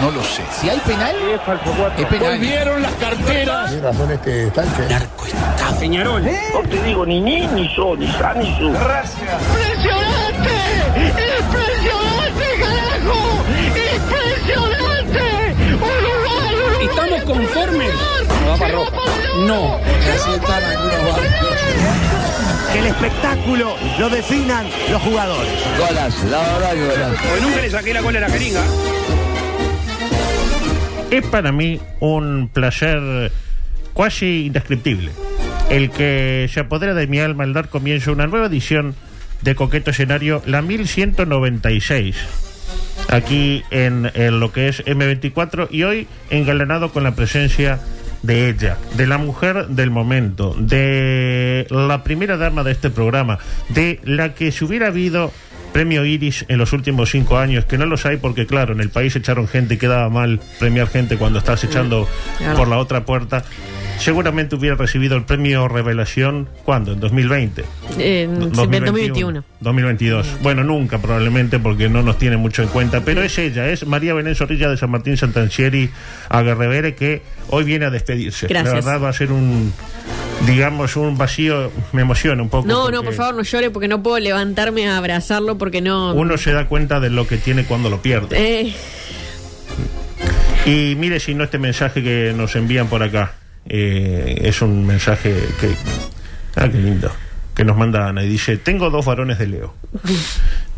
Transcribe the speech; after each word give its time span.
No 0.00 0.10
lo 0.10 0.22
sé. 0.24 0.42
Si 0.60 0.68
hay 0.68 0.78
penal, 0.80 1.14
es 1.16 1.40
penal. 2.06 2.30
Volvieron 2.32 2.82
las 2.82 2.92
carteras. 2.94 3.72
Narcoestado. 4.88 5.78
Peñarol. 5.78 6.22
No 6.24 6.60
te 6.68 6.82
digo 6.82 7.04
ni 7.06 7.20
ni, 7.20 7.46
ni 7.48 7.68
yo, 7.74 7.96
ni 7.96 8.06
sa, 8.12 8.34
ni 8.34 8.56
su. 8.56 8.66
¡Impresionante! 8.68 10.54
¡Impresionante, 10.96 12.46
carajo! 12.60 13.18
¡Impresionante! 13.96 15.24
¡Uruguay, 15.74 16.54
Uruguay! 16.54 16.86
¿Estamos 16.88 17.22
conformes? 17.22 17.92
No 18.44 18.50
va 18.50 18.56
para 18.56 18.72
ropa. 18.72 19.02
No. 19.46 19.80
Que 22.72 22.78
el 22.78 22.86
espectáculo 22.86 23.76
lo 23.98 24.08
definan 24.08 24.66
los 24.90 25.02
jugadores. 25.02 25.52
Porque 27.28 27.40
nunca 27.40 27.60
le 27.60 27.70
saqué 27.70 27.92
la 27.92 28.02
cola 28.02 28.18
a 28.18 28.22
la 28.22 28.28
jeringa. 28.30 28.62
Es 31.12 31.26
para 31.26 31.52
mí 31.52 31.78
un 32.00 32.48
placer 32.50 33.30
casi 33.94 34.46
indescriptible 34.46 35.10
el 35.68 35.90
que 35.90 36.48
se 36.50 36.60
apodera 36.60 36.94
de 36.94 37.06
mi 37.06 37.18
alma 37.18 37.44
al 37.44 37.52
dar 37.52 37.68
comienzo 37.68 38.08
a 38.08 38.14
una 38.14 38.26
nueva 38.26 38.46
edición 38.46 38.94
de 39.42 39.54
Coqueto 39.54 39.90
Escenario, 39.90 40.40
la 40.46 40.62
1196, 40.62 42.16
aquí 43.10 43.62
en, 43.70 44.10
en 44.14 44.40
lo 44.40 44.52
que 44.52 44.68
es 44.68 44.82
M24 44.86 45.68
y 45.70 45.82
hoy 45.82 46.08
engalanado 46.30 46.92
con 46.92 47.04
la 47.04 47.14
presencia 47.14 47.78
de 48.22 48.48
ella, 48.48 48.78
de 48.96 49.06
la 49.06 49.18
mujer 49.18 49.66
del 49.68 49.90
momento, 49.90 50.54
de 50.58 51.66
la 51.68 52.02
primera 52.04 52.38
dama 52.38 52.64
de 52.64 52.72
este 52.72 52.88
programa, 52.88 53.38
de 53.68 54.00
la 54.04 54.32
que 54.32 54.50
si 54.50 54.64
hubiera 54.64 54.86
habido 54.86 55.30
premio 55.72 56.04
Iris 56.04 56.44
en 56.48 56.58
los 56.58 56.72
últimos 56.72 57.10
cinco 57.10 57.38
años, 57.38 57.64
que 57.64 57.78
no 57.78 57.86
los 57.86 58.06
hay 58.06 58.16
porque 58.16 58.46
claro, 58.46 58.72
en 58.72 58.80
el 58.80 58.90
país 58.90 59.16
echaron 59.16 59.48
gente 59.48 59.74
y 59.74 59.78
quedaba 59.78 60.08
mal 60.08 60.40
premiar 60.58 60.88
gente 60.88 61.16
cuando 61.16 61.38
estás 61.38 61.64
echando 61.64 62.08
claro. 62.38 62.56
por 62.56 62.68
la 62.68 62.78
otra 62.78 63.04
puerta. 63.04 63.44
Seguramente 64.02 64.56
hubiera 64.56 64.74
recibido 64.74 65.16
el 65.16 65.22
premio 65.22 65.68
Revelación, 65.68 66.48
¿cuándo? 66.64 66.92
En 66.92 66.98
2020. 66.98 67.64
Eh, 68.00 68.22
en 68.22 68.50
2021. 68.52 69.44
2022. 69.60 70.26
Bueno, 70.42 70.64
nunca 70.64 70.98
probablemente 70.98 71.60
porque 71.60 71.88
no 71.88 72.02
nos 72.02 72.18
tiene 72.18 72.36
mucho 72.36 72.64
en 72.64 72.68
cuenta, 72.68 73.02
pero 73.04 73.22
es 73.22 73.38
ella, 73.38 73.68
es 73.68 73.86
María 73.86 74.12
Belén 74.12 74.34
Zorrilla 74.34 74.68
de 74.68 74.76
San 74.76 74.90
Martín 74.90 75.16
Santancieri 75.16 75.88
Aguerrevere 76.28 76.96
que 76.96 77.22
hoy 77.50 77.62
viene 77.62 77.86
a 77.86 77.90
despedirse. 77.90 78.48
Gracias. 78.48 78.74
La 78.74 78.80
verdad 78.80 79.04
va 79.04 79.10
a 79.10 79.12
ser 79.12 79.30
un, 79.30 79.72
digamos, 80.48 80.96
un 80.96 81.16
vacío, 81.16 81.70
me 81.92 82.02
emociona 82.02 82.42
un 82.42 82.48
poco. 82.48 82.66
No, 82.66 82.90
no, 82.90 83.04
por 83.04 83.14
favor, 83.14 83.36
no 83.36 83.42
llore 83.44 83.70
porque 83.70 83.86
no 83.86 84.02
puedo 84.02 84.18
levantarme 84.18 84.88
a 84.88 84.98
abrazarlo 84.98 85.58
porque 85.58 85.80
no. 85.80 86.12
Uno 86.14 86.36
se 86.38 86.50
da 86.50 86.66
cuenta 86.66 86.98
de 86.98 87.10
lo 87.10 87.28
que 87.28 87.36
tiene 87.36 87.64
cuando 87.66 87.88
lo 87.88 88.02
pierde. 88.02 88.64
Eh, 88.66 88.74
Y 90.66 90.96
mire 90.96 91.20
si 91.20 91.34
no 91.34 91.44
este 91.44 91.58
mensaje 91.58 92.02
que 92.02 92.32
nos 92.36 92.56
envían 92.56 92.88
por 92.88 93.04
acá. 93.04 93.34
Eh, 93.68 94.40
es 94.42 94.62
un 94.62 94.86
mensaje 94.86 95.34
que... 95.60 95.74
Ah, 96.56 96.68
qué 96.68 96.78
lindo. 96.78 97.10
Que 97.54 97.64
nos 97.64 97.76
manda 97.76 98.08
Ana 98.08 98.24
y 98.24 98.28
dice, 98.28 98.56
tengo 98.56 98.90
dos 98.90 99.04
varones 99.04 99.38
de 99.38 99.46
Leo. 99.46 99.74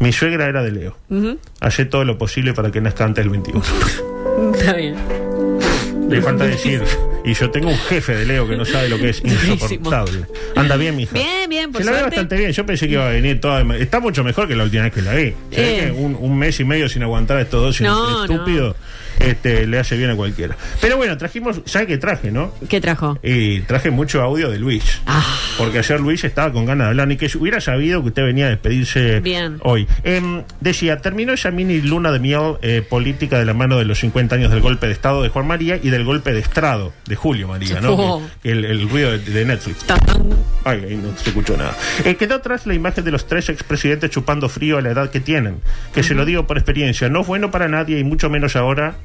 Mi 0.01 0.13
suegra 0.13 0.47
era 0.47 0.63
de 0.63 0.73
Leo. 0.73 0.97
Hacé 1.61 1.85
todo 1.85 2.05
lo 2.05 2.19
posible 2.19 2.53
para 2.53 2.71
que 2.71 2.81
nazca 2.81 3.05
antes 3.05 3.25
del 3.25 3.31
21. 3.31 3.63
Está 4.55 4.73
bien. 4.75 4.97
Le 6.09 6.21
falta 6.21 6.45
decir, 6.45 6.83
y 7.25 7.33
yo 7.33 7.51
tengo 7.51 7.69
un 7.69 7.79
jefe 7.79 8.15
de 8.15 8.27
Leo 8.27 8.47
que 8.47 8.57
no 8.57 8.65
sabe 8.65 8.89
lo 8.89 8.99
que 8.99 9.11
es 9.11 9.23
insoportable. 9.25 10.27
Anda 10.55 10.77
bien, 10.77 10.97
mija. 10.97 11.15
Bien, 11.15 11.49
bien, 11.49 11.73
por 11.73 11.81
Se 11.83 11.87
la 11.87 11.97
ve 11.97 12.03
bastante 12.03 12.37
bien. 12.37 12.53
Yo 12.53 12.67
pensé 12.67 12.87
que 12.87 12.95
iba 12.95 13.07
a 13.07 13.11
venir 13.11 13.41
toda. 13.41 13.63
Está 13.77 14.01
mucho 14.01 14.23
mejor 14.23 14.47
que 14.47 14.55
la 14.55 14.65
última 14.65 14.83
vez 14.83 14.93
que 14.93 15.03
la 15.03 15.15
vi. 15.15 15.35
Eh. 15.53 15.93
un 15.97 16.39
mes 16.39 16.61
y 16.61 16.65
medio 16.65 16.89
sin 16.89 17.03
aguantar 17.03 17.39
a 17.39 17.43
estos 17.43 17.63
dos 17.63 17.81
No, 17.81 18.25
estúpidos 18.25 18.77
este, 19.31 19.67
le 19.67 19.79
hace 19.79 19.97
bien 19.97 20.11
a 20.11 20.17
cualquiera. 20.17 20.57
Pero 20.81 20.97
bueno, 20.97 21.17
trajimos. 21.17 21.61
¿Sabe 21.65 21.87
qué 21.87 21.99
traje, 21.99 22.31
no? 22.31 22.53
¿Qué 22.69 22.81
trajo? 22.81 23.19
Y 23.23 23.61
traje 23.63 23.91
mucho 23.91 24.23
audio 24.23 24.51
de 24.51 24.59
Luis. 24.59 25.01
Ah. 25.07 25.25
Porque 25.59 25.79
ayer 25.79 26.01
Luis 26.01 26.25
estaba 26.25 26.53
con 26.53 26.65
ganas 26.67 26.87
de 26.87 26.91
hablar. 26.91 27.09
Ni 27.09 27.17
que 27.17 27.31
hubiera 27.39 27.61
sabido 27.61 28.03
que 28.03 28.09
usted 28.09 28.23
venía 28.25 28.47
a 28.47 28.51
despedirse 28.51 29.21
Bien. 29.21 29.59
hoy. 29.63 29.87
Em, 30.03 30.43
decía, 30.61 30.99
terminó 30.99 31.33
esa 31.33 31.51
mini 31.51 31.81
luna 31.81 32.11
de 32.13 32.19
miel 32.19 32.55
eh, 32.63 32.83
política 32.89 33.39
de 33.39 33.45
la 33.45 33.55
mano 33.55 33.79
de 33.79 33.85
los 33.85 33.99
50 34.01 34.35
años 34.37 34.51
del 34.51 34.61
golpe 34.61 34.87
de 34.87 34.93
Estado 34.93 35.23
de 35.23 35.29
Juan 35.29 35.47
María 35.47 35.79
y 35.83 35.91
del 35.91 36.05
golpe 36.05 36.33
de 36.33 36.41
Estrado 36.41 36.93
de 37.07 37.17
Julio 37.17 37.49
María, 37.49 37.81
¿no? 37.81 37.93
Oh. 37.95 38.23
Que- 38.43 38.53
el, 38.53 38.65
el 38.65 38.89
ruido 38.89 39.11
de, 39.13 39.19
de 39.19 39.45
Netflix. 39.45 39.85
Ay, 40.65 40.99
no 41.03 41.17
se 41.19 41.29
escuchó 41.31 41.57
nada. 41.57 41.77
Eh, 42.05 42.17
quedó 42.17 42.37
atrás 42.37 42.67
la 42.67 42.75
imagen 42.75 43.05
de 43.05 43.11
los 43.11 43.27
tres 43.27 43.49
expresidentes 43.49 44.11
chupando 44.11 44.49
frío 44.49 44.79
a 44.79 44.83
la 44.83 44.91
edad 44.91 45.11
que 45.11 45.21
tienen. 45.21 45.61
Que 45.95 46.03
se 46.03 46.15
lo 46.15 46.25
digo 46.25 46.47
por 46.47 46.57
experiencia, 46.59 47.09
no 47.09 47.21
es 47.23 47.27
bueno 47.27 47.51
para 47.51 47.69
nadie 47.69 47.99
y 47.99 48.05
mucho 48.05 48.31
menos 48.31 48.57
ahora 48.57 48.97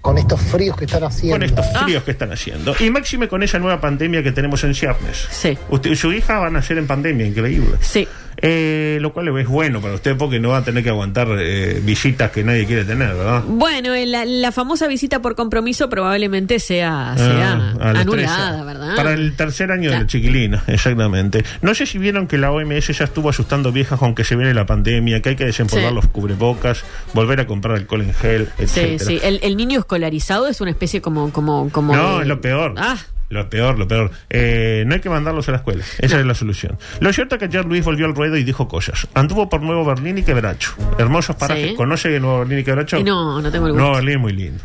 Con 0.00 0.16
estos 0.16 0.40
fríos 0.40 0.76
que 0.76 0.86
están 0.86 1.04
haciendo. 1.04 1.34
con 1.34 1.42
estos 1.42 1.66
fríos 1.82 2.02
que 2.04 2.10
están 2.12 2.32
haciendo. 2.32 2.74
Y 2.80 2.88
máxime 2.90 3.28
con 3.28 3.42
esa 3.42 3.58
nueva 3.58 3.80
pandemia 3.80 4.22
que 4.22 4.32
tenemos 4.32 4.64
en 4.64 4.74
ciernes. 4.74 5.28
Sí. 5.30 5.58
Usted 5.68 5.90
y 5.90 5.96
su 5.96 6.12
hija 6.12 6.38
van 6.38 6.48
a 6.48 6.60
nacer 6.60 6.78
en 6.78 6.86
pandemia, 6.86 7.26
increíble. 7.26 7.76
Sí. 7.80 8.08
Eh, 8.42 8.98
lo 9.00 9.12
cual 9.12 9.28
es 9.38 9.46
bueno 9.48 9.80
para 9.80 9.94
usted 9.94 10.16
porque 10.16 10.40
no 10.40 10.48
va 10.50 10.58
a 10.58 10.64
tener 10.64 10.82
que 10.82 10.88
aguantar 10.90 11.28
eh, 11.38 11.80
visitas 11.84 12.30
que 12.30 12.42
nadie 12.42 12.64
quiere 12.66 12.84
tener, 12.84 13.14
¿verdad? 13.14 13.42
Bueno, 13.46 13.92
eh, 13.94 14.06
la, 14.06 14.24
la 14.24 14.50
famosa 14.52 14.86
visita 14.88 15.20
por 15.20 15.34
compromiso 15.34 15.90
probablemente 15.90 16.58
sea, 16.58 17.14
sea 17.16 17.52
Ah, 17.80 17.90
a 17.90 17.92
los 17.92 18.00
anulada, 18.02 18.50
13. 18.52 18.64
¿verdad? 18.64 18.96
Para 18.96 19.12
el 19.12 19.34
tercer 19.36 19.70
año 19.72 19.90
de 19.90 19.98
la 19.98 20.06
chiquilina, 20.06 20.64
exactamente. 20.68 21.44
No 21.60 21.74
sé 21.74 21.84
si 21.86 21.98
vieron 21.98 22.26
que 22.26 22.38
la 22.38 22.50
OMS 22.50 22.96
ya 22.96 23.04
estuvo 23.04 23.28
asustando 23.28 23.72
viejas 23.72 24.00
aunque 24.02 24.24
se 24.24 24.36
viene 24.36 24.54
la 24.54 24.64
pandemia, 24.66 25.20
que 25.20 25.30
hay 25.30 25.36
que 25.36 25.44
desempolvar 25.46 25.90
Sí. 25.90 25.94
los 25.94 26.06
cubrebocas, 26.08 26.82
volver 27.14 27.40
a 27.40 27.46
comprar 27.46 27.76
alcohol 27.76 28.02
en 28.02 28.14
gel, 28.14 28.46
Sí, 28.58 28.62
etcétera. 28.64 28.98
sí. 29.04 29.20
El, 29.22 29.40
el 29.42 29.56
niño 29.56 29.80
escolarizado 29.80 30.48
es 30.48 30.60
una 30.60 30.70
especie 30.70 31.00
como. 31.02 31.30
como, 31.32 31.68
como 31.70 31.94
No, 31.94 32.16
de- 32.16 32.22
es 32.22 32.28
lo 32.28 32.40
peor. 32.40 32.74
Ah, 32.78 32.96
Lo 33.30 33.48
peor, 33.48 33.78
lo 33.78 33.86
peor. 33.86 34.10
Eh, 34.28 34.82
no 34.86 34.94
hay 34.94 35.00
que 35.00 35.08
mandarlos 35.08 35.48
a 35.48 35.52
la 35.52 35.58
escuela. 35.58 35.84
Esa 35.98 36.18
es 36.18 36.26
la 36.26 36.34
solución. 36.34 36.76
Lo 36.98 37.12
cierto 37.12 37.36
es 37.36 37.38
que 37.38 37.44
ayer 37.44 37.64
Luis 37.64 37.84
volvió 37.84 38.06
al 38.06 38.14
ruedo 38.14 38.36
y 38.36 38.42
dijo 38.42 38.66
cosas. 38.66 39.06
Anduvo 39.14 39.48
por 39.48 39.62
Nuevo 39.62 39.84
Berlín 39.84 40.18
y 40.18 40.24
Quebracho. 40.24 40.72
Hermosos 40.98 41.36
parajes. 41.36 41.70
Sí. 41.70 41.76
¿Conoce 41.76 42.18
Nuevo 42.18 42.40
Berlín 42.40 42.58
y 42.58 42.64
Quebracho? 42.64 42.98
y 42.98 43.04
no, 43.04 43.40
no 43.40 43.52
tengo 43.52 43.66
el 43.66 43.72
gusto. 43.72 43.82
Nuevo 43.82 43.94
Berlín 43.94 44.14
es 44.16 44.20
muy 44.20 44.32
lindo. 44.32 44.64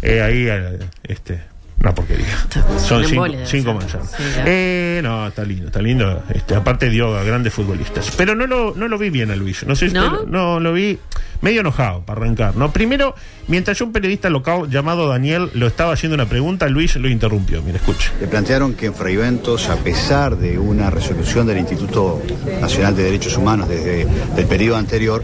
Eh, 0.00 0.22
ahí, 0.22 0.46
eh, 0.48 0.78
este, 1.02 1.42
una 1.80 1.94
porquería. 1.94 2.26
Son 2.78 3.04
cinco, 3.04 3.26
cinco 3.44 3.74
manzanas. 3.74 4.10
Sí. 4.16 4.22
Eh, 4.46 5.00
no, 5.02 5.28
está 5.28 5.44
lindo, 5.44 5.66
está 5.66 5.80
lindo. 5.80 6.22
Este, 6.34 6.54
aparte 6.56 6.90
dio 6.90 7.16
a 7.16 7.22
grandes 7.22 7.52
futbolistas. 7.54 8.12
Pero 8.16 8.34
no 8.34 8.46
lo, 8.46 8.74
no 8.74 8.88
lo 8.88 8.98
vi 8.98 9.10
bien 9.10 9.30
a 9.30 9.36
Luis. 9.36 9.64
No 9.66 9.76
sé 9.76 9.88
si 9.88 9.94
¿No? 9.94 10.10
lo- 10.10 10.26
no, 10.26 10.60
lo 10.60 10.72
vi 10.72 10.98
medio 11.40 11.60
enojado 11.60 12.00
para 12.02 12.20
arrancar. 12.20 12.56
¿no? 12.56 12.72
Primero, 12.72 13.14
mientras 13.46 13.80
un 13.80 13.92
periodista 13.92 14.28
local 14.28 14.68
llamado 14.68 15.08
Daniel 15.08 15.50
lo 15.54 15.68
estaba 15.68 15.92
haciendo 15.92 16.14
una 16.16 16.26
pregunta, 16.26 16.68
Luis 16.68 16.96
lo 16.96 17.08
interrumpió. 17.08 17.62
Mira, 17.62 17.76
escuche. 17.78 18.10
Le 18.20 18.26
plantearon 18.26 18.74
que 18.74 18.86
en 18.86 18.94
Fraiventos, 18.94 19.68
a 19.68 19.76
pesar 19.76 20.36
de 20.36 20.58
una 20.58 20.90
resolución 20.90 21.46
del 21.46 21.58
Instituto 21.58 22.20
Nacional 22.60 22.96
de 22.96 23.04
Derechos 23.04 23.36
Humanos 23.36 23.68
desde 23.68 24.02
el 24.36 24.46
periodo 24.46 24.78
anterior, 24.78 25.22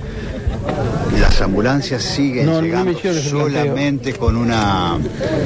las 1.21 1.41
ambulancias 1.41 2.03
siguen 2.03 2.47
No, 2.47 2.61
llegando 2.61 2.99
solamente 3.23 4.15
con 4.15 4.37
una 4.37 4.99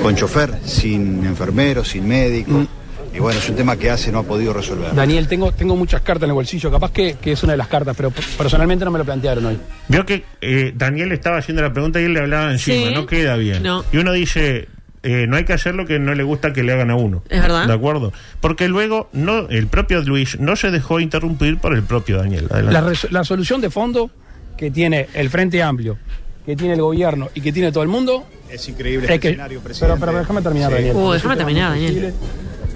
con 0.03 0.15
chofer, 0.17 0.55
sin 0.65 1.25
enfermero, 1.26 1.85
sin 1.85 2.06
médico. 2.09 2.67
Y 3.15 3.20
bueno, 3.20 3.38
es 3.41 3.49
un 3.49 3.56
tema 3.56 3.76
que 3.76 3.91
hace 3.91 4.12
no 4.12 4.19
ha 4.19 4.23
podido 4.23 4.53
resolver. 4.53 4.94
Daniel, 4.94 5.26
tengo, 5.26 5.50
tengo 5.53 5.75
muchas 5.76 6.03
cartas 6.03 6.25
en 6.25 6.31
el 6.31 6.35
bolsillo, 6.35 6.70
capaz 6.70 6.93
que, 6.93 7.15
que 7.15 7.32
es 7.32 7.43
una 7.43 7.53
de 7.55 7.56
las 7.56 7.67
cartas, 7.69 7.97
pero 7.97 8.11
personalmente 8.37 8.85
no 8.85 8.91
me 8.91 8.99
lo 8.99 9.05
plantearon 9.05 9.44
hoy. 9.47 9.59
Vio 9.88 10.05
que 10.06 10.25
eh, 10.41 10.73
Daniel 10.76 11.11
estaba 11.12 11.38
haciendo 11.38 11.62
la 11.62 11.73
pregunta 11.73 12.00
y 12.00 12.05
él 12.05 12.12
le 12.14 12.21
hablaba 12.21 12.53
encima. 12.53 12.88
Sí. 12.88 12.94
No 12.94 13.06
queda 13.06 13.37
bien. 13.37 13.62
No. 13.62 13.85
Y 13.93 13.97
uno 13.97 14.12
dice. 14.12 14.69
eh, 15.03 15.26
no 15.26 15.37
hay 15.37 15.44
que 15.44 15.53
hacer 15.55 15.75
lo 15.75 15.87
que 15.87 15.99
no 15.99 16.14
le 16.14 16.23
gusta 16.23 16.53
que 16.53 16.62
le 16.62 16.73
hagan 16.73 16.91
a 16.91 16.97
uno. 16.97 17.23
Es 17.31 17.41
verdad. 17.41 17.67
¿De 17.67 17.73
acuerdo? 17.73 18.12
Porque 18.41 18.69
luego 18.69 19.09
no 19.12 19.49
el 19.49 19.67
propio 19.69 20.00
Luis 20.03 20.38
no 20.38 20.55
se 20.55 20.71
dejó 20.71 21.00
interrumpir 21.00 21.59
por 21.59 21.75
el 21.75 21.82
propio 21.82 22.19
Daniel. 22.19 22.47
Adelante. 22.50 23.09
La, 23.11 23.19
la 23.21 23.25
solución 23.25 23.61
de 23.62 23.71
fondo 23.71 24.11
que 24.58 24.70
tiene 24.70 25.06
el 25.14 25.31
Frente 25.31 25.62
Amplio, 25.62 25.96
que 26.44 26.55
tiene 26.56 26.75
el 26.75 26.82
gobierno 26.82 27.31
y 27.34 27.40
que 27.40 27.52
tiene 27.52 27.72
todo 27.72 27.82
el 27.82 27.88
mundo. 27.88 28.26
Es 28.50 28.69
increíble 28.69 29.06
Es 29.06 29.10
este 29.12 29.20
que- 29.20 29.28
escenario, 29.28 29.60
presidente. 29.60 29.94
pero, 29.99 30.06
pero 30.06 30.19
déjame 30.19 30.43
terminar, 30.43 30.69
Sí. 30.70 30.75
Daniel. 30.76 30.96
Uh, 30.96 31.12
déjame 31.12 31.37
terminar, 31.37 31.70
Daniel. 31.70 32.14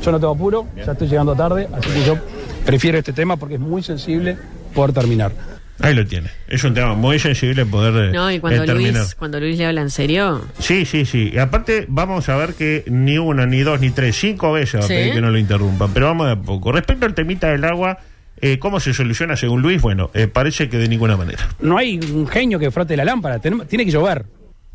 Yo 0.02 0.10
no 0.12 0.18
tengo 0.18 0.32
apuro, 0.32 0.66
ya 0.76 0.92
estoy 0.92 1.08
llegando 1.08 1.34
tarde, 1.34 1.68
así 1.72 1.88
que 1.90 2.04
yo 2.04 2.18
prefiero 2.64 2.98
este 2.98 3.12
tema 3.12 3.36
porque 3.36 3.54
es 3.54 3.60
muy 3.60 3.82
sensible 3.82 4.36
poder 4.74 4.92
terminar. 4.92 5.32
Ahí 5.80 5.94
lo 5.94 6.06
tiene. 6.06 6.28
Es 6.46 6.62
un 6.64 6.74
tema 6.74 6.94
muy 6.94 7.18
sensible 7.18 7.64
poder 7.66 8.10
eh, 8.10 8.12
No, 8.12 8.30
y 8.30 8.38
cuando 8.38 8.62
eh, 8.62 8.66
terminar. 8.66 8.94
Luis, 9.02 9.14
cuando 9.16 9.40
Luis 9.40 9.58
le 9.58 9.66
habla 9.66 9.80
en 9.80 9.90
serio, 9.90 10.42
Sí, 10.58 10.84
sí, 10.84 11.04
sí. 11.04 11.30
Y 11.32 11.38
aparte 11.38 11.86
vamos 11.88 12.28
a 12.28 12.36
ver 12.36 12.54
que 12.54 12.84
ni 12.86 13.18
una, 13.18 13.46
ni 13.46 13.60
dos, 13.62 13.80
ni 13.80 13.90
tres, 13.90 14.14
cinco 14.16 14.52
veces 14.52 14.80
va 14.80 14.84
a 14.84 14.88
Sí. 14.88 14.94
pedir 14.94 15.14
que 15.14 15.20
no 15.20 15.30
lo 15.30 15.38
interrumpan. 15.38 15.90
Pero 15.92 16.06
vamos 16.06 16.26
de 16.26 16.32
a 16.34 16.36
poco. 16.36 16.70
Respecto 16.72 17.06
al 17.06 17.14
temita 17.14 17.48
del 17.50 17.64
agua, 17.64 17.98
eh, 18.42 18.58
¿cómo 18.58 18.78
se 18.80 18.92
soluciona 18.92 19.36
según 19.36 19.62
Luis? 19.62 19.80
Bueno, 19.80 20.10
eh, 20.12 20.26
parece 20.26 20.68
que 20.68 20.76
de 20.76 20.88
ninguna 20.88 21.16
manera. 21.16 21.48
No 21.60 21.78
hay 21.78 21.98
un 21.98 22.26
genio 22.26 22.58
que 22.58 22.70
frote 22.70 22.96
la 22.96 23.04
lámpara, 23.04 23.38
tiene 23.38 23.84
que 23.86 23.90
llover. 23.90 24.26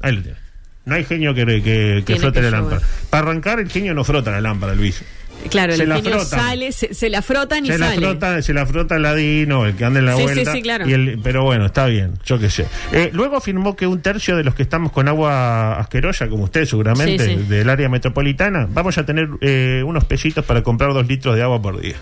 Ahí 0.02 0.14
lo 0.16 0.22
tiene. 0.24 0.38
No 0.86 0.96
hay 0.96 1.04
genio 1.04 1.34
que, 1.36 1.46
que, 1.46 2.04
que 2.06 2.16
frote 2.16 2.40
que 2.42 2.50
la 2.50 2.58
llover. 2.60 2.72
lámpara. 2.74 2.92
Para 3.10 3.24
arrancar, 3.30 3.60
el 3.60 3.70
genio 3.70 3.94
no 3.94 4.04
frota 4.04 4.32
la 4.32 4.40
lámpara, 4.42 4.74
Luis. 4.74 5.04
claro, 5.52 5.76
Se 5.76 5.84
el 5.84 5.90
la 5.90 5.96
genio 5.98 6.12
frotan. 6.20 6.40
sale, 6.40 6.72
se, 6.72 6.94
se 6.94 7.10
la 7.10 7.22
frotan 7.22 7.66
y 7.66 7.68
Se 7.68 7.78
la, 7.78 7.90
sale. 7.90 8.02
frota, 8.08 8.42
se 8.42 8.54
la 8.54 8.66
frota 8.66 8.96
el 8.96 9.02
ladino, 9.04 9.66
el 9.66 9.76
que 9.76 9.84
anda 9.84 10.00
en 10.00 10.06
la 10.06 10.14
Sí, 10.14 10.20
sí, 10.20 10.24
vuelta. 10.24 10.54
sí, 10.54 10.62
claro. 10.62 10.88
y 10.90 10.94
el- 10.94 11.20
pero 11.22 11.44
bueno, 11.44 11.66
está 11.66 11.88
bien, 11.88 12.14
yo 12.26 12.40
qué 12.40 12.50
sé. 12.50 12.66
Eh, 12.94 13.10
luego 13.12 13.36
afirmó 13.36 13.76
que 13.76 13.86
un 13.86 14.02
tercio 14.02 14.38
de 14.38 14.46
los 14.46 14.56
que 14.56 14.64
estamos 14.64 14.94
con 14.94 15.10
agua 15.10 15.78
asquerosa, 15.78 16.30
como 16.30 16.46
usted 16.46 16.64
seguramente, 16.66 17.26
Sí, 17.26 17.36
sí. 17.36 17.44
del 17.50 17.70
área 17.70 17.90
metropolitana, 17.90 18.66
vamos 18.72 18.98
a 18.98 19.06
tener 19.06 19.28
eh, 19.42 19.84
unos 19.86 20.06
pesitos 20.06 20.46
para 20.46 20.64
comprar 20.64 20.94
dos 20.94 21.06
litros 21.06 21.36
de 21.36 21.44
agua 21.44 21.62
por 21.62 21.82
día. 21.82 21.96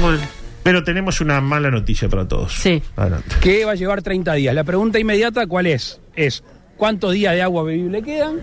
Bueno, 0.00 0.18
Pero 0.64 0.82
tenemos 0.82 1.20
una 1.20 1.40
mala 1.40 1.70
noticia 1.70 2.08
para 2.08 2.26
todos. 2.26 2.54
Sí. 2.54 2.82
Adelante. 2.96 3.36
que 3.40 3.64
va 3.64 3.72
a 3.72 3.74
llevar 3.76 4.02
30 4.02 4.32
días. 4.34 4.54
La 4.54 4.64
pregunta 4.64 4.98
inmediata, 4.98 5.46
¿cuál 5.46 5.66
es? 5.68 6.00
Es, 6.16 6.42
¿cuántos 6.76 7.12
días 7.12 7.34
de 7.34 7.42
agua 7.42 7.62
bebible 7.62 8.02
quedan? 8.02 8.40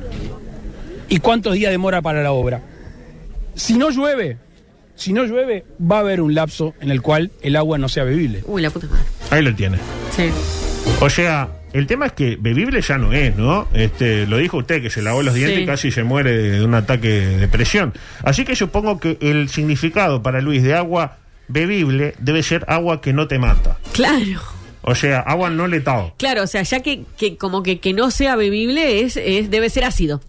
¿Y 1.10 1.20
cuántos 1.20 1.56
días 1.56 1.72
demora 1.72 2.02
para 2.02 2.24
la 2.24 2.32
obra? 2.32 2.62
Si 3.56 3.78
no 3.78 3.90
llueve, 3.90 4.38
si 4.96 5.12
no 5.14 5.26
llueve, 5.26 5.66
va 5.82 5.98
a 5.98 6.00
haber 6.02 6.22
un 6.22 6.34
lapso 6.34 6.74
en 6.80 6.92
el 6.92 7.02
cual 7.02 7.32
el 7.42 7.56
agua 7.58 7.78
no 7.78 7.90
sea 7.90 8.04
bebible. 8.06 8.44
uy, 8.46 8.62
la 8.62 8.70
puta 8.70 8.88
madre. 8.88 9.04
Ahí 9.30 9.42
lo 9.42 9.54
tiene. 9.56 9.78
Sí. 10.16 10.30
O 11.02 11.10
sea, 11.10 11.50
el 11.74 11.88
tema 11.88 12.06
es 12.06 12.12
que 12.14 12.38
bebible 12.40 12.82
ya 12.82 12.98
no 12.98 13.12
es, 13.14 13.36
¿no? 13.36 13.68
Este, 13.74 14.26
lo 14.28 14.38
dijo 14.38 14.58
usted, 14.58 14.82
que 14.82 14.90
se 14.90 15.02
lavó 15.02 15.22
los 15.24 15.34
dientes 15.34 15.58
Sí. 15.58 15.64
y 15.64 15.66
casi 15.66 15.92
se 15.92 16.04
muere 16.04 16.32
de 16.38 16.64
un 16.64 16.76
ataque 16.76 17.08
de 17.10 17.48
presión. 17.48 17.94
Así 18.24 18.46
que 18.46 18.56
supongo 18.56 19.00
que 19.00 19.18
el 19.22 19.50
significado 19.50 20.22
para 20.24 20.40
Luis 20.42 20.64
de 20.64 20.76
agua 20.76 21.18
bebible 21.52 22.16
debe 22.20 22.44
ser 22.44 22.66
agua 22.68 23.02
que 23.02 23.14
no 23.14 23.28
te 23.28 23.40
mata. 23.40 23.78
Claro. 23.94 24.42
O 24.84 24.96
sea, 24.96 25.20
agua 25.20 25.50
no 25.50 25.68
letal. 25.68 26.14
Claro, 26.18 26.44
o 26.44 26.48
sea, 26.48 26.64
ya 26.64 26.80
que, 26.82 27.04
que 27.18 27.38
como 27.38 27.62
que, 27.62 27.80
que 27.80 27.94
no 27.94 28.10
sea 28.10 28.36
bebible 28.36 29.02
es, 29.02 29.18
es 29.18 29.52
debe 29.52 29.70
ser 29.70 29.84
ácido. 29.84 30.22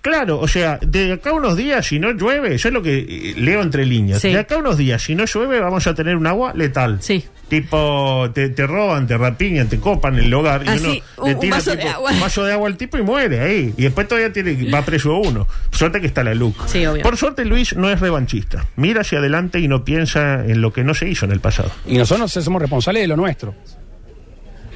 Claro, 0.00 0.40
o 0.40 0.48
sea, 0.48 0.80
de 0.82 1.12
acá 1.12 1.30
a 1.30 1.34
unos 1.34 1.56
días, 1.56 1.86
si 1.86 2.00
no 2.00 2.10
llueve, 2.10 2.58
yo 2.58 2.68
es 2.68 2.74
lo 2.74 2.82
que 2.82 2.98
eh, 2.98 3.34
leo 3.36 3.62
entre 3.62 3.86
líneas. 3.86 4.20
Sí. 4.20 4.32
De 4.32 4.38
acá 4.40 4.56
a 4.56 4.58
unos 4.58 4.76
días, 4.76 5.00
si 5.00 5.14
no 5.14 5.24
llueve, 5.24 5.60
vamos 5.60 5.86
a 5.86 5.94
tener 5.94 6.16
un 6.16 6.26
agua 6.26 6.52
letal. 6.54 6.98
Sí. 7.00 7.24
Tipo, 7.52 8.30
te, 8.32 8.48
te 8.48 8.66
roban, 8.66 9.06
te 9.06 9.18
rapiñan, 9.18 9.68
te 9.68 9.78
copan 9.78 10.18
el 10.18 10.32
hogar. 10.32 10.64
Así, 10.66 10.86
y 10.86 10.88
uno 10.88 11.02
un- 11.18 11.28
le 11.28 11.34
un 11.34 11.40
tira 11.40 11.56
vaso 11.56 11.70
de 11.72 11.76
tipo, 11.76 11.90
agua. 11.90 12.10
un 12.12 12.20
vaso 12.20 12.44
de 12.44 12.52
agua 12.54 12.66
al 12.66 12.78
tipo 12.78 12.96
y 12.96 13.02
muere 13.02 13.40
ahí. 13.40 13.74
Y 13.76 13.82
después 13.82 14.08
todavía 14.08 14.32
tiene, 14.32 14.70
va 14.70 14.80
preso 14.86 15.14
uno. 15.18 15.46
Suerte 15.70 16.00
que 16.00 16.06
está 16.06 16.24
la 16.24 16.34
luz. 16.34 16.54
Sí, 16.64 16.86
obvio. 16.86 17.02
Por 17.02 17.18
suerte, 17.18 17.44
Luis 17.44 17.76
no 17.76 17.90
es 17.90 18.00
revanchista. 18.00 18.64
Mira 18.76 19.02
hacia 19.02 19.18
adelante 19.18 19.60
y 19.60 19.68
no 19.68 19.84
piensa 19.84 20.42
en 20.46 20.62
lo 20.62 20.72
que 20.72 20.82
no 20.82 20.94
se 20.94 21.10
hizo 21.10 21.26
en 21.26 21.32
el 21.32 21.40
pasado. 21.40 21.70
Y 21.86 21.98
nosotros 21.98 22.32
somos 22.32 22.62
responsables 22.62 23.02
de 23.02 23.08
lo 23.08 23.16
nuestro. 23.18 23.54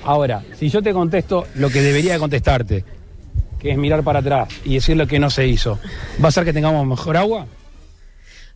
Ahora, 0.04 0.42
si 0.58 0.68
yo 0.68 0.82
te 0.82 0.92
contesto 0.92 1.46
lo 1.54 1.70
que 1.70 1.80
debería 1.80 2.12
de 2.12 2.18
contestarte, 2.18 2.84
que 3.58 3.70
es 3.70 3.78
mirar 3.78 4.02
para 4.02 4.18
atrás 4.18 4.48
y 4.66 4.74
decir 4.74 4.98
lo 4.98 5.06
que 5.06 5.18
no 5.18 5.30
se 5.30 5.46
hizo, 5.46 5.78
¿va 6.22 6.28
a 6.28 6.30
ser 6.30 6.44
que 6.44 6.52
tengamos 6.52 6.86
mejor 6.86 7.16
agua? 7.16 7.46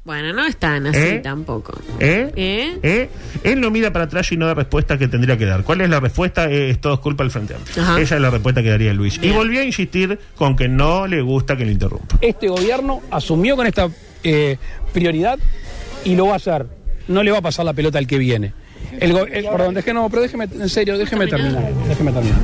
Bueno, 0.03 0.33
no 0.33 0.47
es 0.47 0.57
tan 0.57 0.87
así 0.87 0.99
¿Eh? 0.99 1.21
tampoco. 1.23 1.79
¿Eh? 2.01 2.33
¿Eh? 2.35 2.79
¿Eh? 2.83 3.11
Él 3.45 3.61
no 3.61 3.71
mira 3.71 3.93
para 3.93 4.07
atrás 4.07 4.33
y 4.33 4.37
no 4.39 4.47
da 4.47 4.55
respuesta 4.55 4.97
que 4.97 5.09
tendría 5.09 5.37
que 5.37 5.45
dar. 5.45 5.63
¿Cuál 5.63 5.83
es 5.83 5.91
la 5.91 6.01
respuesta? 6.01 6.51
Eh, 6.51 6.71
es 6.71 6.81
todo 6.81 6.95
es 6.95 7.01
culpa 7.01 7.23
del 7.23 7.31
Frente 7.31 7.55
Amplio. 7.55 7.83
Ajá. 7.83 8.01
Esa 8.01 8.17
es 8.17 8.21
la 8.23 8.31
respuesta 8.31 8.63
que 8.63 8.71
daría 8.71 8.95
Luis. 8.95 9.21
Y 9.23 9.31
volvió 9.31 9.61
a 9.61 9.65
insistir 9.65 10.19
con 10.37 10.57
que 10.57 10.69
no 10.69 11.07
le 11.07 11.21
gusta 11.21 11.55
que 11.57 11.67
lo 11.67 11.71
interrumpa. 11.71 12.17
Este 12.23 12.49
gobierno 12.49 13.03
asumió 13.11 13.57
con 13.57 13.67
esta 13.67 13.89
eh, 14.25 14.57
prioridad 14.95 15.39
y 16.05 16.15
lo 16.17 16.27
va 16.27 16.33
a 16.33 16.37
hacer. 16.37 16.67
No 17.07 17.23
le 17.23 17.31
va 17.31 17.39
a 17.39 17.43
pasar 17.43 17.67
la 17.67 17.75
pelota 17.75 17.99
al 17.99 18.07
que 18.07 18.17
viene. 18.17 18.55
El 18.99 19.15
el- 19.17 19.45
perdón, 19.45 19.75
déjeme, 19.75 20.01
no, 20.01 20.09
pero 20.09 20.23
déjeme, 20.23 20.45
en 20.51 20.69
serio, 20.71 20.97
déjeme 20.97 21.27
terminar. 21.27 21.71
Déjeme 21.89 22.11
terminar. 22.11 22.41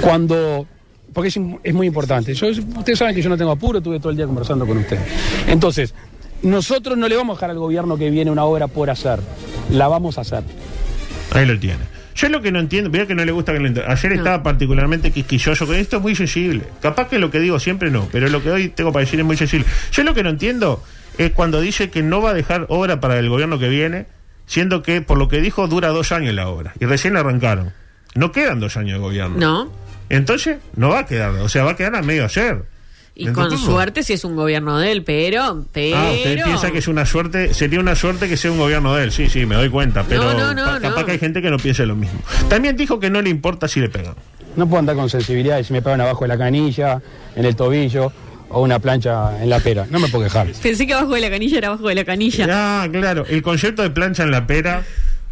Cuando. 0.00 0.66
Porque 1.12 1.28
es 1.64 1.74
muy 1.74 1.86
importante. 1.86 2.32
Yo- 2.34 2.48
ustedes 2.48 2.98
saben 2.98 3.14
que 3.14 3.22
yo 3.22 3.28
no 3.28 3.36
tengo 3.36 3.50
apuro, 3.50 3.78
estuve 3.78 3.98
todo 3.98 4.10
el 4.10 4.16
día 4.16 4.26
conversando 4.26 4.66
con 4.66 4.78
ustedes. 4.78 5.02
Entonces, 5.48 5.94
nosotros 6.42 6.96
no 6.98 7.08
le 7.08 7.16
vamos 7.16 7.34
a 7.34 7.36
dejar 7.36 7.50
al 7.50 7.58
gobierno 7.58 7.96
que 7.96 8.10
viene 8.10 8.30
una 8.30 8.44
obra 8.44 8.68
por 8.68 8.90
hacer. 8.90 9.20
La 9.70 9.88
vamos 9.88 10.18
a 10.18 10.20
hacer. 10.22 10.42
Ahí 11.32 11.46
lo 11.46 11.58
tiene. 11.58 11.80
Yo 12.14 12.28
lo 12.30 12.40
que 12.40 12.50
no 12.50 12.60
entiendo, 12.60 12.88
veo 12.88 13.06
que 13.06 13.14
no 13.14 13.24
le 13.24 13.32
gusta 13.32 13.52
que 13.52 13.58
lo 13.60 13.66
inter- 13.66 13.84
Ayer 13.90 14.12
estaba 14.12 14.42
particularmente 14.42 15.10
quisquilloso 15.10 15.66
con 15.66 15.76
esto, 15.76 15.96
es 15.98 16.02
muy 16.02 16.14
sensible. 16.16 16.62
Capaz 16.80 17.08
que 17.08 17.18
lo 17.18 17.30
que 17.30 17.40
digo 17.40 17.58
siempre 17.58 17.90
no, 17.90 18.08
pero 18.10 18.28
lo 18.28 18.42
que 18.42 18.50
hoy 18.50 18.68
tengo 18.68 18.90
para 18.92 19.04
decir 19.04 19.20
es 19.20 19.26
muy 19.26 19.36
sensible. 19.36 19.66
Yo 19.92 20.02
lo 20.02 20.14
que 20.14 20.22
no 20.22 20.30
entiendo 20.30 20.82
es 21.18 21.32
cuando 21.32 21.60
dice 21.60 21.90
que 21.90 22.02
no 22.02 22.22
va 22.22 22.30
a 22.30 22.34
dejar 22.34 22.64
obra 22.70 23.00
para 23.00 23.18
el 23.18 23.28
gobierno 23.28 23.58
que 23.58 23.68
viene, 23.68 24.06
siendo 24.46 24.82
que 24.82 25.02
por 25.02 25.18
lo 25.18 25.28
que 25.28 25.42
dijo 25.42 25.68
dura 25.68 25.88
dos 25.88 26.10
años 26.12 26.32
la 26.34 26.48
obra 26.48 26.72
y 26.80 26.86
recién 26.86 27.16
arrancaron. 27.16 27.72
No 28.14 28.32
quedan 28.32 28.60
dos 28.60 28.78
años 28.78 28.94
de 28.94 28.98
gobierno. 29.00 29.36
No. 29.36 29.70
Entonces, 30.08 30.56
no 30.74 30.88
va 30.90 31.00
a 31.00 31.06
quedar, 31.06 31.32
o 31.32 31.48
sea, 31.50 31.64
va 31.64 31.72
a 31.72 31.76
quedar 31.76 31.96
a 31.96 32.02
medio 32.02 32.24
hacer. 32.24 32.62
Y 33.18 33.24
¿Me 33.26 33.32
con 33.32 33.56
suerte 33.56 34.02
si 34.02 34.12
es 34.12 34.24
un 34.24 34.36
gobierno 34.36 34.78
de 34.78 34.92
él, 34.92 35.02
pero. 35.02 35.64
pero 35.72 35.96
Ah, 35.96 36.10
usted 36.12 36.44
piensa 36.44 36.70
que 36.70 36.78
es 36.78 36.86
una 36.86 37.06
suerte, 37.06 37.54
sería 37.54 37.80
una 37.80 37.94
suerte 37.94 38.28
que 38.28 38.36
sea 38.36 38.52
un 38.52 38.58
gobierno 38.58 38.94
de 38.94 39.04
él. 39.04 39.12
Sí, 39.12 39.30
sí, 39.30 39.46
me 39.46 39.54
doy 39.54 39.70
cuenta, 39.70 40.04
pero 40.06 40.24
No, 40.34 40.34
no, 40.34 40.54
no, 40.54 40.64
pa- 40.66 40.80
capaz 40.80 41.00
no. 41.00 41.06
que 41.06 41.12
hay 41.12 41.18
gente 41.18 41.40
que 41.40 41.50
no 41.50 41.56
piense 41.56 41.86
lo 41.86 41.96
mismo. 41.96 42.20
También 42.50 42.76
dijo 42.76 43.00
que 43.00 43.08
no 43.08 43.22
le 43.22 43.30
importa 43.30 43.68
si 43.68 43.80
le 43.80 43.88
pegan. 43.88 44.14
No 44.54 44.66
puedo 44.68 44.80
andar 44.80 44.96
con 44.96 45.08
sensibilidad 45.08 45.58
y 45.58 45.64
si 45.64 45.72
me 45.72 45.80
pegan 45.80 46.02
abajo 46.02 46.24
de 46.24 46.28
la 46.28 46.36
canilla, 46.36 47.00
en 47.34 47.46
el 47.46 47.56
tobillo 47.56 48.12
o 48.50 48.60
una 48.62 48.78
plancha 48.80 49.42
en 49.42 49.48
la 49.48 49.60
pera. 49.60 49.86
No 49.90 49.98
me 49.98 50.08
puedo 50.08 50.24
quejar. 50.24 50.48
Pensé 50.62 50.86
que 50.86 50.92
abajo 50.92 51.14
de 51.14 51.20
la 51.22 51.30
canilla 51.30 51.56
era 51.58 51.68
abajo 51.68 51.88
de 51.88 51.94
la 51.94 52.04
canilla. 52.04 52.46
Ah, 52.50 52.86
claro, 52.92 53.24
el 53.28 53.40
concepto 53.42 53.82
de 53.82 53.90
plancha 53.90 54.24
en 54.24 54.30
la 54.30 54.46
pera 54.46 54.82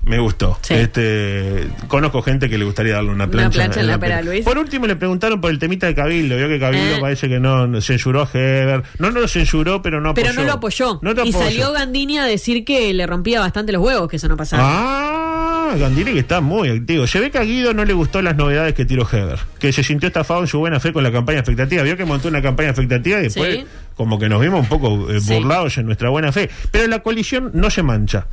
me 0.07 0.19
gustó. 0.19 0.59
Este, 0.69 1.67
conozco 1.89 2.23
gente 2.23 2.49
que 2.51 2.59
le 2.59 2.65
gustaría 2.65 2.95
darle 2.95 3.11
una 3.11 3.27
plancha, 3.29 3.57
plancha 3.61 3.81
en 3.81 3.87
la 3.87 3.99
pera, 3.99 4.23
Luis. 4.23 4.45
Por 4.45 4.59
último 4.59 4.87
le 4.87 4.97
preguntaron 4.97 5.41
por 5.41 5.51
el 5.51 5.59
temita 5.59 5.87
de 5.87 5.95
Cabildo, 5.95 6.37
vio 6.37 6.49
que 6.49 6.59
Cabildo 6.59 6.97
Eh. 6.97 7.01
parece 7.01 7.29
que 7.29 7.41
no 7.41 7.67
no 7.67 7.81
censuró 7.81 8.23
a 8.23 8.29
Heber. 8.33 8.83
No, 8.99 9.11
no 9.11 9.21
lo 9.21 9.29
censuró, 9.29 9.83
pero 9.83 10.01
no 10.01 10.11
apoyó. 10.11 10.27
Pero 10.27 10.41
no 10.41 10.47
lo 10.47 10.53
apoyó. 10.55 10.99
No 11.03 11.13
y 11.25 11.33
salió 11.33 11.73
Gandini 11.73 12.19
a 12.19 12.25
decir 12.25 12.65
que 12.65 12.93
le 12.93 13.07
rompía 13.07 13.41
bastante 13.41 13.73
los 13.73 13.83
huevos, 13.83 14.09
que 14.09 14.17
eso 14.17 14.29
no 14.29 14.37
pasaba. 14.37 14.63
Ah, 14.67 15.75
Gandini 15.79 16.13
que 16.13 16.19
está 16.21 16.41
muy 16.41 16.69
activo. 16.69 17.07
Se 17.07 17.21
ve 17.21 17.31
que 17.31 17.39
a 17.39 17.43
Guido 17.43 17.73
no 17.75 17.85
le 17.85 17.93
gustó 17.95 18.21
las 18.23 18.37
novedades 18.37 18.75
que 18.75 18.85
tiró 18.85 19.09
Heber, 19.11 19.39
que 19.59 19.73
se 19.73 19.83
sintió 19.83 20.07
estafado 20.09 20.41
en 20.43 20.47
su 20.47 20.59
buena 20.59 20.79
fe 20.81 20.93
con 20.93 21.03
la 21.03 21.11
campaña 21.13 21.39
expectativa. 21.41 21.83
Vio 21.83 21.97
que 21.97 22.05
montó 22.05 22.29
una 22.29 22.43
campaña 22.43 22.69
expectativa 22.71 23.19
y 23.19 23.23
después 23.25 23.55
Sí. 23.57 23.67
como 23.97 24.19
que 24.19 24.29
nos 24.29 24.41
vimos 24.41 24.61
un 24.61 24.69
poco 24.69 25.11
eh, 25.11 25.21
Sí. 25.21 25.35
burlados 25.35 25.79
en 25.79 25.87
nuestra 25.87 26.11
buena 26.11 26.33
fe. 26.33 26.51
Pero 26.71 26.87
la 26.89 27.01
coalición 27.01 27.51
no 27.55 27.71
se 27.71 27.83
mancha. 27.83 28.27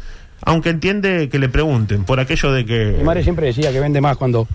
Aunque 0.44 0.70
entiende 0.70 1.30
que 1.30 1.40
le 1.40 1.50
pregunten 1.50 2.04
por 2.04 2.20
aquello 2.20 2.52
de 2.52 2.66
que... 2.66 2.96
Mi 2.98 3.04
madre 3.04 3.24
siempre 3.24 3.48
decía 3.48 3.72
que 3.72 3.80
vende 3.80 4.02
más 4.02 4.18
cuando, 4.18 4.48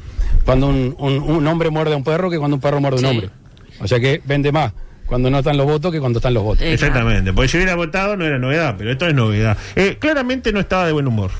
cuando 0.44 0.66
un, 0.68 0.94
un- 0.98 1.20
un 1.22 1.46
hombre 1.46 1.70
muerde 1.70 1.94
a 1.94 1.96
un 1.96 2.04
perro 2.04 2.28
que 2.30 2.38
cuando 2.38 2.56
un 2.56 2.60
perro 2.60 2.80
muerde 2.80 2.98
a 2.98 3.00
un 3.00 3.06
hombre. 3.16 3.30
O 3.80 3.86
sea 3.86 4.00
que 4.00 4.20
vende 4.24 4.50
más 4.52 4.72
cuando 5.06 5.30
no 5.30 5.38
están 5.38 5.56
los 5.56 5.66
votos 5.66 5.92
que 5.92 6.00
cuando 6.00 6.18
están 6.18 6.34
los 6.34 6.42
votos. 6.42 6.62
Exactamente, 6.62 7.32
porque 7.32 7.48
si 7.48 7.56
hubiera 7.58 7.76
votado 7.76 8.16
no 8.16 8.24
era 8.24 8.38
novedad, 8.38 8.74
pero 8.76 8.90
esto 8.90 9.06
es 9.06 9.14
novedad. 9.14 9.56
Eh, 9.76 9.96
claramente 10.00 10.52
no 10.52 10.58
estaba 10.58 10.84
de 10.86 10.92
buen 10.92 11.06
humor, 11.06 11.30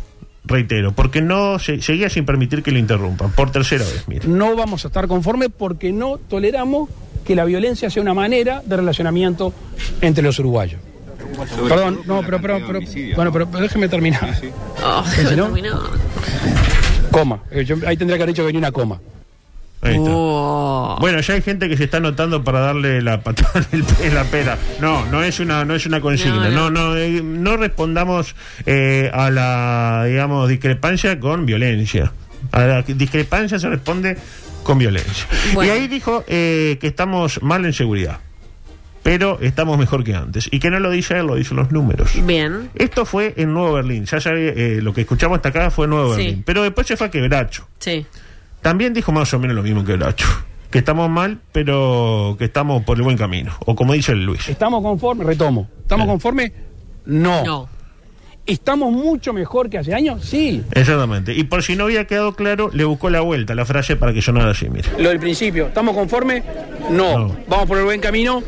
reitero, 0.44 0.92
porque 0.92 1.20
no 1.20 1.58
se- 1.58 1.82
seguía 1.82 2.08
sin 2.08 2.24
permitir 2.24 2.62
que 2.62 2.70
lo 2.70 2.78
interrumpan, 2.78 3.32
por 3.32 3.50
tercera 3.50 3.84
vez, 3.84 4.04
mire. 4.06 4.28
No 4.28 4.54
vamos 4.54 4.84
a 4.84 4.88
estar 4.88 5.08
conformes 5.08 5.48
porque 5.56 5.90
no 5.92 6.18
toleramos 6.18 6.88
que 7.24 7.34
la 7.34 7.44
violencia 7.44 7.90
sea 7.90 8.00
una 8.02 8.14
manera 8.14 8.62
de 8.64 8.76
relacionamiento 8.76 9.52
entre 10.00 10.22
los 10.22 10.38
uruguayos. 10.38 10.80
Perdón, 11.68 12.00
no, 12.06 12.22
pero, 12.22 12.40
pero, 12.40 12.60
pero- 12.66 12.80
bueno, 13.14 13.32
pero, 13.32 13.46
pero 13.50 13.62
déjeme 13.62 13.88
terminar. 13.88 14.34
Oh, 14.82 15.04
Si 15.04 15.36
no- 15.36 15.44
terminó. 15.44 15.80
Coma. 17.10 17.40
Eh, 17.50 17.64
yo- 17.64 17.76
ahí 17.86 17.96
tendría 17.96 18.16
que 18.16 18.22
haber 18.24 18.34
dicho 18.34 18.42
que 18.42 18.46
venía 18.46 18.58
una 18.60 18.72
coma. 18.72 19.00
Ahí 19.82 19.94
está. 19.96 20.10
Oh. 20.10 20.96
Bueno, 21.00 21.20
ya 21.20 21.34
hay 21.34 21.42
gente 21.42 21.68
que 21.68 21.76
se 21.76 21.84
está 21.84 21.98
anotando 21.98 22.42
para 22.42 22.60
darle 22.60 23.02
la 23.02 23.20
patada 23.20 23.64
en 23.72 24.14
la 24.14 24.24
pera. 24.24 24.58
No, 24.80 25.04
no 25.06 25.22
es 25.22 25.38
una, 25.38 25.64
no 25.64 25.74
es 25.74 25.86
una 25.86 26.00
consigna. 26.00 26.48
No, 26.48 26.70
No, 26.70 26.90
no, 26.90 26.96
eh, 26.96 27.20
no, 27.22 27.56
respondamos 27.56 28.34
eh, 28.64 29.10
a 29.12 29.30
la, 29.30 30.04
digamos, 30.06 30.48
discrepancia 30.48 31.20
con 31.20 31.46
violencia. 31.46 32.12
A 32.52 32.60
la 32.64 32.82
discrepancia 32.82 33.58
se 33.58 33.68
responde 33.68 34.16
con 34.62 34.78
violencia. 34.78 35.26
Bueno. 35.54 35.72
Y 35.72 35.76
ahí 35.76 35.88
dijo 35.88 36.24
eh, 36.26 36.78
que 36.80 36.86
estamos 36.88 37.42
mal 37.42 37.64
en 37.64 37.72
seguridad, 37.72 38.18
pero 39.06 39.38
estamos 39.40 39.78
mejor 39.78 40.02
que 40.02 40.16
antes. 40.16 40.48
Y 40.50 40.58
que 40.58 40.68
no 40.68 40.80
lo 40.80 40.90
dice 40.90 41.16
él, 41.16 41.28
lo 41.28 41.36
dicen 41.36 41.56
los 41.58 41.70
números. 41.70 42.10
Bien. 42.26 42.70
Esto 42.74 43.06
fue 43.06 43.34
en 43.36 43.54
Nuevo 43.54 43.74
Berlín. 43.74 44.04
Ya 44.04 44.20
sabe, 44.20 44.48
eh, 44.78 44.82
lo 44.82 44.92
que 44.92 45.02
escuchamos 45.02 45.36
hasta 45.36 45.50
acá 45.50 45.70
fue 45.70 45.86
Nuevo 45.86 46.16
Sí. 46.16 46.22
Berlín. 46.24 46.42
Pero 46.44 46.64
después 46.64 46.88
se 46.88 46.96
fue 46.96 47.06
a 47.06 47.10
Quebracho. 47.12 47.68
Sí. 47.78 48.04
También 48.62 48.92
dijo 48.92 49.12
más 49.12 49.32
o 49.32 49.38
menos 49.38 49.54
lo 49.54 49.62
mismo 49.62 49.84
que 49.84 49.94
Bracho. 49.94 50.26
que 50.72 50.78
estamos 50.78 51.08
mal, 51.08 51.38
pero 51.52 52.34
que 52.36 52.46
estamos 52.46 52.82
por 52.82 52.96
el 52.96 53.04
buen 53.04 53.16
camino. 53.16 53.52
O 53.60 53.76
como 53.76 53.92
dice 53.92 54.10
el 54.10 54.24
Luis. 54.26 54.48
¿Estamos 54.48 54.82
conformes? 54.82 55.24
Retomo. 55.24 55.68
¿Estamos 55.82 56.08
conformes? 56.08 56.50
No. 57.04 57.44
No. 57.44 57.68
¿Estamos 58.44 58.90
mucho 58.90 59.32
mejor 59.32 59.70
que 59.70 59.78
hace 59.78 59.94
años? 59.94 60.24
Sí. 60.24 60.64
Exactamente. 60.72 61.32
Y 61.32 61.44
por 61.44 61.62
si 61.62 61.76
no 61.76 61.84
había 61.84 62.08
quedado 62.08 62.34
claro, 62.34 62.70
le 62.72 62.82
buscó 62.84 63.08
la 63.08 63.20
vuelta 63.20 63.52
a 63.52 63.56
la 63.56 63.64
frase 63.66 63.94
para 63.94 64.12
que 64.12 64.20
sonara 64.20 64.50
así, 64.50 64.68
mire. 64.68 64.88
Lo 64.98 65.10
del 65.10 65.20
principio. 65.20 65.68
¿Estamos 65.68 65.94
conformes? 65.94 66.42
No. 66.90 67.36
¿Vamos 67.48 67.66
por 67.68 67.78
el 67.78 67.84
buen 67.84 68.00
camino? 68.00 68.42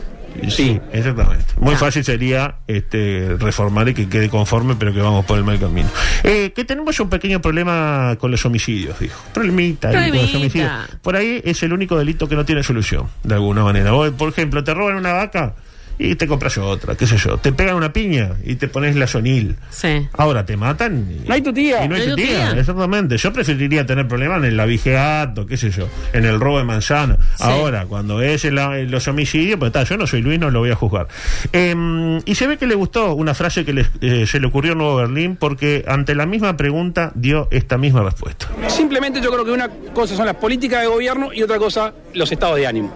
Sí, 0.48 0.80
exactamente. 0.92 1.44
Muy 1.58 1.76
fácil 1.76 2.04
sería 2.04 2.56
este, 2.66 3.36
reformar 3.38 3.88
y 3.88 3.94
que 3.94 4.08
quede 4.08 4.28
conforme, 4.28 4.76
pero 4.76 4.92
que 4.92 5.00
vamos 5.00 5.24
por 5.24 5.38
el 5.38 5.44
mal 5.44 5.58
camino. 5.58 5.88
Eh, 6.22 6.52
que 6.54 6.64
tenemos 6.64 6.98
un 7.00 7.08
pequeño 7.08 7.40
problema 7.40 8.16
con 8.18 8.30
los 8.30 8.44
homicidios, 8.44 8.98
dijo. 8.98 9.20
Problemita, 9.32 9.90
con 9.90 10.16
los 10.16 10.34
homicidios. 10.34 10.72
Por 11.02 11.16
ahí 11.16 11.40
es 11.44 11.62
el 11.62 11.72
único 11.72 11.98
delito 11.98 12.28
que 12.28 12.36
no 12.36 12.44
tiene 12.44 12.62
solución, 12.62 13.08
de 13.24 13.34
alguna 13.34 13.64
manera. 13.64 13.92
Vos, 13.92 14.10
por 14.10 14.28
ejemplo, 14.28 14.64
te 14.64 14.74
roban 14.74 14.96
una 14.96 15.12
vaca 15.12 15.54
y 15.98 16.14
te 16.14 16.26
compras 16.26 16.56
otra, 16.58 16.94
qué 16.94 17.06
sé 17.06 17.16
yo. 17.16 17.38
Te 17.38 17.52
pegan 17.52 17.74
una 17.76 17.92
piña 17.92 18.30
y 18.44 18.54
te 18.56 18.68
pones 18.68 18.94
la 18.96 19.06
sonil. 19.06 19.56
Sí. 19.70 20.08
Ahora 20.12 20.46
te 20.46 20.56
matan 20.56 21.08
y, 21.10 21.26
No 21.28 21.34
hay 21.34 21.42
tu 21.42 21.52
tía. 21.52 21.84
y 21.84 21.88
no 21.88 21.96
hay 21.96 22.08
tu 22.08 22.14
tía. 22.16 22.52
Exactamente. 22.52 23.16
Yo 23.16 23.32
preferiría 23.32 23.84
tener 23.86 24.06
problemas 24.06 24.38
en 24.38 24.44
el 24.46 24.60
avigeato, 24.60 25.46
qué 25.46 25.56
sé 25.56 25.70
yo, 25.70 25.88
en 26.12 26.24
el 26.24 26.38
robo 26.40 26.58
de 26.58 26.64
manzana. 26.64 27.18
Ahora, 27.40 27.86
cuando 27.86 28.22
es 28.22 28.44
el- 28.44 28.58
el- 28.58 28.90
los 28.90 29.08
homicidios, 29.08 29.58
pues 29.58 29.70
está, 29.70 29.82
yo 29.84 29.96
no 29.96 30.06
soy 30.06 30.22
Luis, 30.22 30.38
no 30.38 30.50
lo 30.50 30.60
voy 30.60 30.70
a 30.70 30.74
juzgar. 30.76 31.08
Eh, 31.52 32.20
y 32.24 32.34
se 32.34 32.46
ve 32.46 32.56
que 32.58 32.66
le 32.66 32.74
gustó 32.74 33.14
una 33.14 33.34
frase 33.34 33.64
que 33.64 33.72
le- 33.72 33.86
eh, 34.00 34.26
se 34.26 34.40
le 34.40 34.46
ocurrió 34.46 34.72
en 34.72 34.78
Nuevo 34.78 34.96
Berlín 34.96 35.36
porque 35.36 35.84
ante 35.88 36.14
la 36.14 36.26
misma 36.26 36.56
pregunta 36.56 37.12
dio 37.14 37.48
esta 37.50 37.76
misma 37.78 38.02
respuesta. 38.02 38.46
Simplemente 38.68 39.20
yo 39.20 39.30
creo 39.32 39.44
que 39.44 39.50
una 39.50 39.68
cosa 39.92 40.14
son 40.16 40.26
las 40.26 40.36
políticas 40.36 40.82
de 40.82 40.86
gobierno 40.88 41.32
y 41.32 41.42
otra 41.42 41.58
cosa 41.58 41.92
los 42.14 42.30
estados 42.30 42.56
de 42.56 42.66
ánimo. 42.66 42.94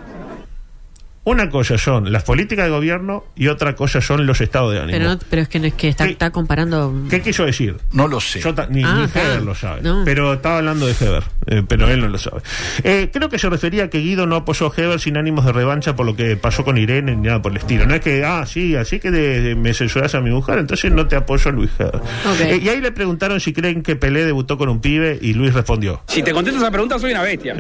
Una 1.25 1.49
cosa 1.51 1.79
son 1.79 2.11
las 2.11 2.25
políticas 2.25 2.65
de 2.65 2.73
gobierno 2.73 3.23
y 3.37 3.47
otra 3.47 3.77
cosa 3.77 4.01
son 4.01 4.27
los 4.27 4.41
estados 4.41 4.73
de 4.73 4.81
ánimo. 4.81 4.99
Pero, 4.99 5.11
no- 5.11 5.19
pero 5.31 5.43
es 5.43 5.49
que 5.49 5.61
no 5.61 5.67
es 5.69 5.75
que 5.75 5.89
está, 5.89 6.05
está 6.07 6.31
comparando. 6.31 6.93
¿Qué 7.09 7.21
quiso 7.23 7.45
decir? 7.47 7.77
No 7.93 8.09
lo 8.09 8.19
sé. 8.19 8.41
Yo 8.41 8.53
ta- 8.53 8.67
ni, 8.67 8.83
Ah, 8.83 8.95
ni. 9.15 9.21
Heber 9.21 9.41
lo 9.43 9.55
sabe. 9.55 9.83
No. 9.83 10.03
Pero 10.05 10.33
estaba 10.33 10.59
hablando 10.59 10.85
de 10.85 10.95
Heber, 11.01 11.23
eh, 11.47 11.63
pero 11.69 11.89
él 11.89 12.01
no 12.01 12.09
lo 12.09 12.19
sabe. 12.19 12.43
Eh, 12.83 13.09
creo 13.13 13.29
que 13.29 13.39
se 13.39 13.49
refería 13.49 13.85
a 13.85 13.89
que 13.89 13.99
Guido 14.01 14.27
no 14.27 14.35
apoyó 14.35 14.67
a 14.67 14.73
Heber 14.77 14.99
sin 14.99 15.17
ánimos 15.17 15.45
de 15.45 15.53
revancha 15.53 15.95
por 15.95 16.07
lo 16.07 16.17
que 16.17 16.37
pasó 16.37 16.65
con 16.65 16.77
Irene 16.77 17.15
ni 17.15 17.29
nada 17.29 17.41
por 17.41 17.53
el 17.53 17.59
estilo. 17.59 17.87
No 17.87 17.95
es 17.95 18.01
que, 18.01 18.25
ah, 18.25 18.45
sí, 18.45 18.75
así 18.75 18.99
que 18.99 19.13
de- 19.13 19.41
de- 19.43 19.55
me 19.55 19.75
censuras 19.75 20.13
a 20.17 20.21
mi 20.21 20.31
mujer, 20.31 20.59
entonces 20.59 20.91
no 20.91 21.07
te 21.07 21.15
apoyo 21.15 21.51
a 21.51 21.53
Luis 21.53 21.71
Heber. 21.79 22.01
Eh, 22.41 22.61
y 22.61 22.69
ahí 22.69 22.81
le 22.81 22.91
preguntaron 22.91 23.39
si 23.39 23.53
creen 23.53 23.85
que 23.85 23.95
Pelé 23.95 24.25
debutó 24.25 24.59
con 24.59 24.69
un 24.69 24.81
pibe 24.81 25.21
y 25.23 25.35
Luis 25.35 25.55
respondió. 25.55 26.03
Si 26.09 26.25
te 26.25 26.33
contesto 26.33 26.59
esa 26.59 26.73
pregunta, 26.73 26.99
soy 26.99 27.13
una 27.13 27.23
bestia. 27.23 27.55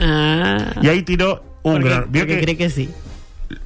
Ah. 0.00 0.72
Y 0.82 0.88
ahí 0.88 1.02
tiró 1.02 1.51
un 1.62 1.72
Porque- 1.74 1.88
gran. 1.88 2.04
porque 2.04 2.26
que 2.26 2.40
cree 2.40 2.56
que 2.56 2.70
sí. 2.70 2.90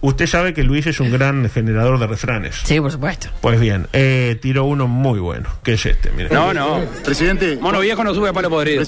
Usted 0.00 0.26
sabe 0.26 0.52
que 0.52 0.64
Luis 0.64 0.84
es 0.88 0.98
un 0.98 1.12
gran 1.12 1.48
generador 1.48 2.00
de 2.00 2.08
refranes. 2.08 2.56
Sí, 2.64 2.80
por 2.80 2.90
supuesto. 2.90 3.28
Pues 3.40 3.60
bien, 3.60 3.86
eh, 3.92 4.36
tiró 4.42 4.64
uno 4.64 4.88
muy 4.88 5.20
bueno, 5.20 5.48
que 5.62 5.74
es 5.74 5.86
este, 5.86 6.10
mire. 6.10 6.28
No, 6.30 6.52
no. 6.52 6.80
Presidente. 7.04 7.56
Mono 7.60 7.78
viejo 7.80 8.02
no 8.02 8.12
sube 8.12 8.30
a 8.30 8.32
palo 8.32 8.50
podrido. 8.50 8.82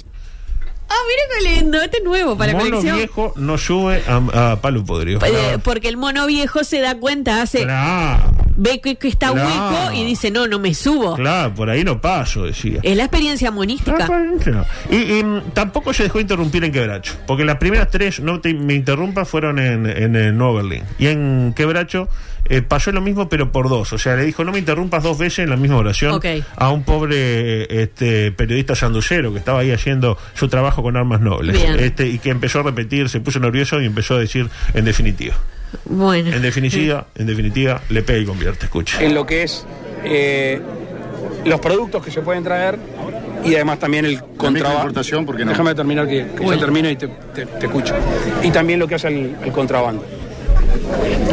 Ah, 0.90 0.94
mira 1.06 1.22
qué 1.54 1.60
lindo. 1.60 1.82
Este 1.82 1.98
es 1.98 2.04
nuevo 2.04 2.36
para 2.36 2.52
la 2.52 2.58
Mono 2.58 2.70
colección. 2.70 2.96
viejo 2.96 3.32
no 3.36 3.58
sube 3.58 4.02
a, 4.08 4.52
a 4.52 4.60
palo 4.60 4.84
podrido. 4.84 5.20
Eh, 5.24 5.58
porque 5.62 5.88
el 5.88 5.96
mono 5.96 6.26
viejo 6.26 6.64
se 6.64 6.80
da 6.80 6.94
cuenta, 6.98 7.42
hace. 7.42 7.64
Claro, 7.64 8.32
Ve 8.60 8.80
que, 8.80 8.96
que 8.96 9.06
está 9.06 9.30
Claro. 9.30 9.48
hueco 9.48 9.92
y 9.94 10.04
dice, 10.04 10.30
no, 10.32 10.48
no 10.48 10.58
me 10.58 10.74
subo. 10.74 11.14
claro, 11.14 11.54
por 11.54 11.70
ahí 11.70 11.84
no 11.84 12.00
paso, 12.00 12.44
decía. 12.44 12.80
Es 12.82 12.96
la 12.96 13.04
experiencia 13.04 13.50
monística. 13.52 14.06
Claro. 14.06 14.64
Y, 14.90 14.96
y, 14.96 15.22
mm, 15.22 15.50
tampoco 15.52 15.92
se 15.92 16.02
dejó 16.04 16.18
interrumpir 16.18 16.64
en 16.64 16.72
Quebracho, 16.72 17.14
porque 17.26 17.44
las 17.44 17.58
primeras 17.58 17.88
tres, 17.90 18.18
no 18.18 18.40
te, 18.40 18.52
me 18.54 18.74
interrumpa, 18.74 19.24
fueron 19.24 19.58
en, 19.60 19.86
en, 19.86 20.16
el 20.16 20.36
Nuevo 20.36 20.54
Berlín. 20.54 20.82
Y 20.98 21.06
en 21.06 21.52
Quebracho 21.54 22.08
eh, 22.48 22.62
pasó 22.62 22.92
lo 22.92 23.00
mismo, 23.00 23.28
pero 23.28 23.52
por 23.52 23.68
dos. 23.68 23.92
O 23.92 23.98
sea, 23.98 24.16
le 24.16 24.24
dijo, 24.24 24.44
no 24.44 24.52
me 24.52 24.58
interrumpas 24.58 25.02
dos 25.02 25.18
veces 25.18 25.40
en 25.40 25.50
la 25.50 25.56
misma 25.56 25.76
oración 25.76 26.20
a 26.56 26.70
un 26.70 26.82
pobre 26.84 27.82
este, 27.82 28.32
periodista 28.32 28.74
sanducero 28.74 29.32
que 29.32 29.38
estaba 29.38 29.60
ahí 29.60 29.70
haciendo 29.70 30.16
su 30.34 30.48
trabajo 30.48 30.82
con 30.82 30.96
armas 30.96 31.20
nobles. 31.20 31.56
Bien. 31.60 31.78
Este, 31.78 32.06
y 32.08 32.18
que 32.18 32.30
empezó 32.30 32.60
a 32.60 32.62
repetir, 32.62 33.08
se 33.08 33.20
puso 33.20 33.38
nervioso 33.40 33.80
y 33.80 33.86
empezó 33.86 34.14
a 34.16 34.18
decir, 34.20 34.48
en 34.74 34.84
definitiva. 34.84 35.34
Bueno. 35.84 36.32
En 36.32 36.40
definitiva, 36.42 37.06
en 37.14 37.26
definitiva, 37.26 37.82
le 37.90 38.02
pega 38.02 38.18
y 38.20 38.24
convierte, 38.24 38.64
escuche. 38.66 39.04
En 39.04 39.14
lo 39.14 39.26
que 39.26 39.42
es 39.42 39.66
eh, 40.04 40.60
los 41.44 41.60
productos 41.60 42.02
que 42.04 42.10
se 42.10 42.22
pueden 42.22 42.42
traer 42.42 42.78
y 43.44 43.54
además 43.54 43.78
también 43.78 44.04
el 44.06 44.18
contrabando. 44.36 44.80
importación, 44.82 45.26
¿por 45.26 45.36
qué 45.36 45.44
no? 45.44 45.50
Déjame 45.50 45.74
terminar 45.74 46.08
que, 46.08 46.26
que 46.36 46.44
yo 46.44 46.58
termino 46.58 46.88
y 46.90 46.96
te, 46.96 47.08
te- 47.34 47.46
te 47.46 47.66
escucho. 47.66 47.94
Y 48.42 48.50
también 48.50 48.78
lo 48.78 48.88
que 48.88 48.94
hace 48.94 49.08
el, 49.08 49.36
el 49.44 49.52
contrabando. 49.52 50.04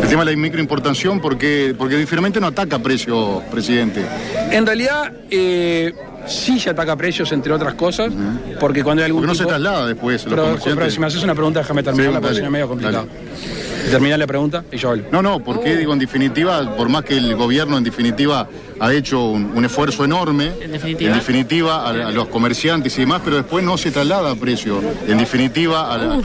El 0.01 0.09
tema 0.09 0.23
de 0.25 0.31
la 0.31 0.37
microimportación, 0.37 1.19
porque, 1.19 1.73
porque 1.77 2.05
finalmente 2.05 2.39
no 2.39 2.47
ataca 2.47 2.79
precio, 2.79 3.41
presidente. 3.51 4.05
En 4.51 4.65
realidad, 4.65 5.11
eh, 5.29 5.93
sí 6.27 6.59
se 6.59 6.69
ataca 6.69 6.95
precios, 6.95 7.31
entre 7.31 7.51
otras 7.53 7.73
cosas, 7.75 8.11
porque 8.59 8.83
cuando 8.83 9.01
hay 9.03 9.07
algún 9.07 9.21
Porque 9.21 9.33
no 9.37 9.43
se 9.43 9.45
traslada 9.45 9.87
después 9.87 10.21
a 10.21 10.25
los 10.25 10.33
Pero, 10.33 10.43
comerciantes. 10.43 10.75
pero 10.79 10.91
si 10.91 10.99
me 10.99 11.07
haces 11.07 11.23
una 11.23 11.33
pregunta, 11.35 11.59
déjame 11.59 11.83
terminar, 11.83 12.11
Sí, 12.13 12.17
porque 12.19 12.35
si 12.35 12.41
no 12.41 12.45
es 12.47 12.51
medio 12.51 12.67
complicado. 12.67 13.07
dale. 13.07 13.91
Termina 13.91 14.17
la 14.17 14.25
pregunta 14.25 14.63
y 14.71 14.77
yo 14.77 14.89
hablo. 14.89 15.03
No, 15.11 15.21
no, 15.21 15.39
porque 15.43 15.75
digo, 15.77 15.93
en 15.93 15.99
definitiva, 15.99 16.75
por 16.75 16.89
más 16.89 17.03
que 17.03 17.17
el 17.17 17.35
gobierno 17.35 17.77
en 17.77 17.83
definitiva 17.83 18.47
ha 18.79 18.93
hecho 18.93 19.23
un, 19.29 19.51
un 19.55 19.63
esfuerzo 19.63 20.03
enorme, 20.03 20.51
En 20.59 20.71
definitiva. 20.71 21.11
en 21.11 21.17
definitiva, 21.19 21.85
a, 21.85 21.89
a 21.89 22.11
los 22.11 22.27
comerciantes 22.29 22.97
y 22.97 23.01
demás, 23.01 23.21
pero 23.23 23.35
después 23.37 23.63
no 23.63 23.77
se 23.77 23.91
traslada 23.91 24.31
a 24.31 24.35
precio. 24.35 24.81
En 25.07 25.17
definitiva, 25.19 25.93
a 25.93 25.97
la- 25.99 26.19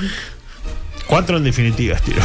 Cuatro 1.07 1.37
en 1.37 1.45
definitiva, 1.45 1.97
tiro. 1.99 2.23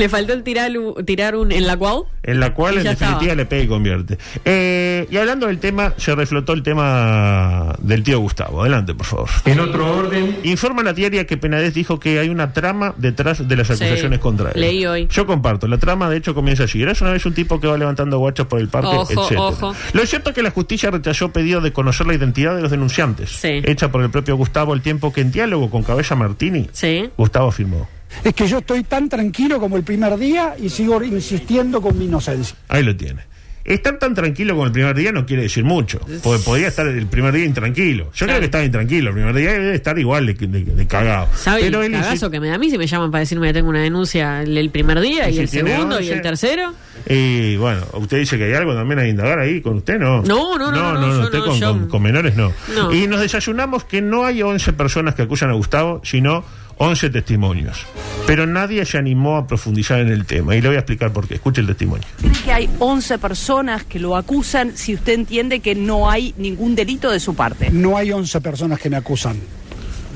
Le 0.00 0.08
faltó 0.08 0.32
el 0.32 0.42
tirar, 0.42 0.72
tirar 1.04 1.36
un 1.36 1.52
en 1.52 1.66
la 1.66 1.76
cual. 1.76 2.04
En 2.22 2.40
la 2.40 2.54
cual 2.54 2.78
en 2.78 2.84
definitiva 2.84 3.20
estaba. 3.20 3.34
le 3.34 3.44
pega 3.46 3.62
y 3.64 3.68
convierte. 3.68 4.18
Eh, 4.44 5.06
y 5.10 5.16
hablando 5.18 5.46
del 5.46 5.58
tema, 5.58 5.92
se 5.98 6.14
reflotó 6.14 6.52
el 6.54 6.62
tema 6.62 7.74
del 7.80 8.02
tío 8.02 8.18
Gustavo. 8.20 8.62
Adelante, 8.62 8.94
por 8.94 9.06
favor. 9.06 9.28
En 9.44 9.60
otro 9.60 9.98
orden. 9.98 10.38
Informa 10.44 10.82
la 10.82 10.92
diaria 10.94 11.26
que 11.26 11.36
Penades 11.36 11.74
dijo 11.74 12.00
que 12.00 12.18
hay 12.18 12.28
una 12.30 12.52
trama 12.52 12.94
detrás 12.96 13.46
de 13.46 13.56
las 13.56 13.66
Sí, 13.68 13.74
acusaciones 13.74 14.18
contra 14.20 14.52
él. 14.52 14.60
leí 14.60 14.86
hoy. 14.86 15.06
Yo 15.10 15.26
comparto. 15.26 15.66
La 15.68 15.76
trama, 15.78 16.08
de 16.08 16.16
hecho, 16.16 16.34
comienza 16.34 16.64
así. 16.64 16.80
Eres 16.82 17.00
una 17.02 17.10
vez 17.12 17.24
un 17.26 17.34
tipo 17.34 17.60
que 17.60 17.66
va 17.66 17.76
levantando 17.76 18.18
guachos 18.18 18.46
por 18.46 18.58
el 18.60 18.68
parque, 18.68 18.88
Ojo, 18.88 19.12
etcétera. 19.12 19.40
ojo. 19.42 19.74
Lo 19.92 20.06
cierto 20.06 20.30
es 20.30 20.34
que 20.34 20.42
la 20.42 20.50
justicia 20.50 20.90
rechazó 20.90 21.30
pedido 21.32 21.60
de 21.60 21.72
conocer 21.72 22.06
la 22.06 22.14
identidad 22.14 22.56
de 22.56 22.62
los 22.62 22.70
denunciantes. 22.70 23.30
Sí. 23.30 23.60
Hecha 23.64 23.90
por 23.92 24.02
el 24.02 24.10
propio 24.10 24.36
Gustavo, 24.36 24.72
el 24.72 24.80
tiempo 24.80 25.12
que 25.12 25.20
en 25.20 25.30
diálogo 25.30 25.68
con 25.70 25.82
Cabeza 25.82 26.14
Martini, 26.16 26.68
Sí. 26.72 27.10
Gustavo 27.18 27.48
afirmó. 27.48 27.86
Es 28.24 28.34
que 28.34 28.46
yo 28.46 28.58
estoy 28.58 28.82
tan 28.84 29.08
tranquilo 29.08 29.58
como 29.60 29.76
el 29.76 29.82
primer 29.82 30.16
día 30.18 30.54
y 30.60 30.68
sigo 30.68 31.02
insistiendo 31.02 31.80
con 31.80 31.98
mi 31.98 32.06
inocencia. 32.06 32.56
Ahí 32.68 32.82
lo 32.82 32.96
tiene. 32.96 33.28
Estar 33.62 33.98
tan 33.98 34.14
tranquilo 34.14 34.54
como 34.54 34.66
el 34.66 34.72
primer 34.72 34.96
día 34.96 35.12
no 35.12 35.26
quiere 35.26 35.42
decir 35.42 35.64
mucho. 35.64 36.00
Porque 36.22 36.42
podría 36.42 36.68
estar 36.68 36.86
el 36.88 37.06
primer 37.06 37.32
día 37.34 37.44
intranquilo. 37.44 38.10
Yo 38.14 38.26
creo 38.26 38.38
que 38.40 38.46
estaba 38.46 38.64
intranquilo. 38.64 39.10
El 39.10 39.14
primer 39.16 39.34
día 39.34 39.52
debe 39.52 39.74
estar 39.74 39.96
igual 39.98 40.26
de, 40.26 40.32
de- 40.34 40.64
de 40.64 40.86
cagado. 40.86 41.28
¿Sabe 41.36 41.60
Pero 41.62 41.82
el 41.82 41.94
él 41.94 42.00
cagazo 42.00 42.30
que 42.30 42.40
me 42.40 42.48
da 42.48 42.54
a 42.54 42.58
mí 42.58 42.70
si 42.70 42.78
me 42.78 42.86
llaman 42.86 43.10
para 43.10 43.20
decirme 43.20 43.46
que 43.48 43.52
tengo 43.52 43.68
una 43.68 43.82
denuncia 43.82 44.42
el, 44.42 44.56
el 44.56 44.70
primer 44.70 44.98
día 45.00 45.28
Y 45.28 45.32
y, 45.32 45.34
si 45.34 45.40
el 45.42 45.48
segundo 45.48 46.00
y 46.00 46.08
el 46.08 46.22
tercero? 46.22 46.72
Y 47.08 47.56
bueno, 47.56 47.82
usted 47.92 48.18
dice 48.18 48.38
que 48.38 48.44
hay 48.44 48.54
algo 48.54 48.74
también 48.74 48.98
a 48.98 49.06
indagar 49.06 49.38
ahí 49.38 49.60
con 49.60 49.76
usted, 49.76 49.98
¿no? 50.00 50.22
No, 50.22 50.58
no, 50.58 50.70
no, 50.72 50.94
no, 50.94 51.00
no, 51.00 51.12
yo 51.18 51.24
usted 51.24 51.38
no, 51.38 51.44
con, 51.46 51.60
yo- 51.60 51.72
con- 51.72 51.88
con 51.88 52.02
menores 52.02 52.34
no. 52.36 52.52
No. 52.74 52.92
Y 52.92 53.06
nos 53.06 53.20
desayunamos 53.20 53.84
que 53.84 54.00
no 54.00 54.24
hay 54.24 54.42
11 54.42 54.72
personas 54.72 55.14
que 55.14 55.22
acusan 55.22 55.50
a 55.50 55.52
Gustavo, 55.52 56.00
sino 56.02 56.44
11 56.82 57.10
testimonios. 57.10 57.84
Pero 58.26 58.46
nadie 58.46 58.86
se 58.86 58.96
animó 58.96 59.36
a 59.36 59.46
profundizar 59.46 60.00
en 60.00 60.08
el 60.08 60.24
tema. 60.24 60.56
Y 60.56 60.62
le 60.62 60.68
voy 60.68 60.76
a 60.76 60.80
explicar 60.80 61.12
por 61.12 61.28
qué. 61.28 61.34
Escuche 61.34 61.60
el 61.60 61.66
testimonio. 61.66 62.06
¿Cree 62.18 62.32
que 62.42 62.52
hay 62.52 62.70
11 62.78 63.18
personas 63.18 63.84
que 63.84 63.98
lo 63.98 64.16
acusan 64.16 64.74
si 64.78 64.94
usted 64.94 65.12
entiende 65.12 65.60
que 65.60 65.74
no 65.74 66.10
hay 66.10 66.34
ningún 66.38 66.74
delito 66.74 67.10
de 67.10 67.20
su 67.20 67.34
parte? 67.34 67.68
No 67.70 67.98
hay 67.98 68.12
11 68.12 68.40
personas 68.40 68.80
que 68.80 68.88
me 68.88 68.96
acusan. 68.96 69.36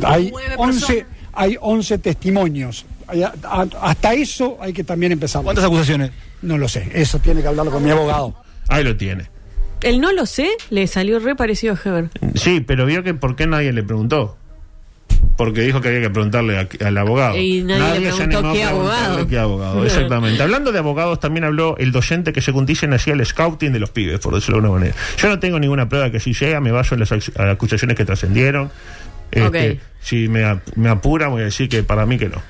Hay 0.02 0.30
Nueve 0.30 0.54
11, 0.56 1.06
hay 1.35 1.59
11 1.61 1.99
testimonios. 1.99 2.87
Hasta 3.78 4.14
eso 4.14 4.56
hay 4.59 4.73
que 4.73 4.85
también 4.85 5.12
empezar. 5.12 5.42
¿Cuántas 5.42 5.66
acusaciones? 5.66 6.12
No 6.40 6.56
lo 6.56 6.66
sé. 6.66 6.90
Eso 6.94 7.18
tiene 7.18 7.42
que 7.42 7.49
hablarlo 7.49 7.73
con 7.73 7.85
mi 7.85 7.90
abogado. 7.90 8.42
Ahí 8.68 8.83
lo 8.85 8.97
tiene. 8.97 9.28
El 9.83 10.00
no 10.00 10.12
lo 10.12 10.25
sé 10.25 10.49
le 10.71 10.87
salió 10.87 11.18
re 11.18 11.37
parecido 11.37 11.75
a 11.75 11.78
Heber. 11.85 12.09
Sí, 12.37 12.61
pero 12.61 12.87
vio 12.87 13.02
que 13.02 13.12
por 13.12 13.37
qué 13.37 13.47
nadie 13.47 13.71
le 13.75 13.83
preguntó. 13.83 14.38
Porque 15.37 15.62
dijo 15.62 15.81
que 15.81 15.88
había 15.88 16.00
que 16.00 16.11
preguntarle 16.11 16.59
a- 16.59 16.87
al 16.87 16.97
abogado. 16.99 17.37
Y 17.37 17.62
nadie 17.62 18.00
le 18.00 18.12
se 18.12 18.25
preguntó 18.29 18.38
animó 18.38 18.50
a 18.50 18.55
qué 18.55 18.61
preguntarle 18.67 19.00
abogado. 19.09 19.26
qué 19.29 19.38
abogado, 19.38 19.85
exactamente. 19.87 20.43
Hablando 20.43 20.71
de 20.73 20.79
abogados, 20.79 21.19
también 21.21 21.45
habló 21.45 21.76
el 21.79 21.91
docente 21.93 22.33
que 22.33 22.41
según 22.41 22.67
dicen 22.67 22.93
hacía 22.93 23.14
el 23.14 23.26
scouting 23.26 23.73
de 23.73 23.81
los 23.81 23.91
pibes, 23.91 24.21
por 24.21 24.35
decirlo 24.35 24.61
de 24.61 24.67
alguna 24.67 24.81
manera. 24.81 24.97
Yo 25.19 25.29
no 25.29 25.38
tengo 25.41 25.59
ninguna 25.59 25.88
prueba 25.88 26.11
que 26.11 26.21
si 26.21 26.33
llega, 26.35 26.61
me 26.61 26.71
baso 26.71 26.95
en 26.95 27.00
las 27.00 27.11
ac- 27.11 27.33
a 27.37 27.47
las 27.47 27.55
acusaciones 27.55 27.97
que 27.97 28.05
trascendieron. 28.05 28.71
Este. 29.31 29.49
Si 30.00 30.29
me, 30.29 30.61
me 30.76 30.88
apura, 30.88 31.29
voy 31.29 31.43
a 31.43 31.45
decir 31.47 31.69
que 31.69 31.83
para 31.83 32.07
mí 32.07 32.19
que 32.19 32.29
no. 32.29 32.41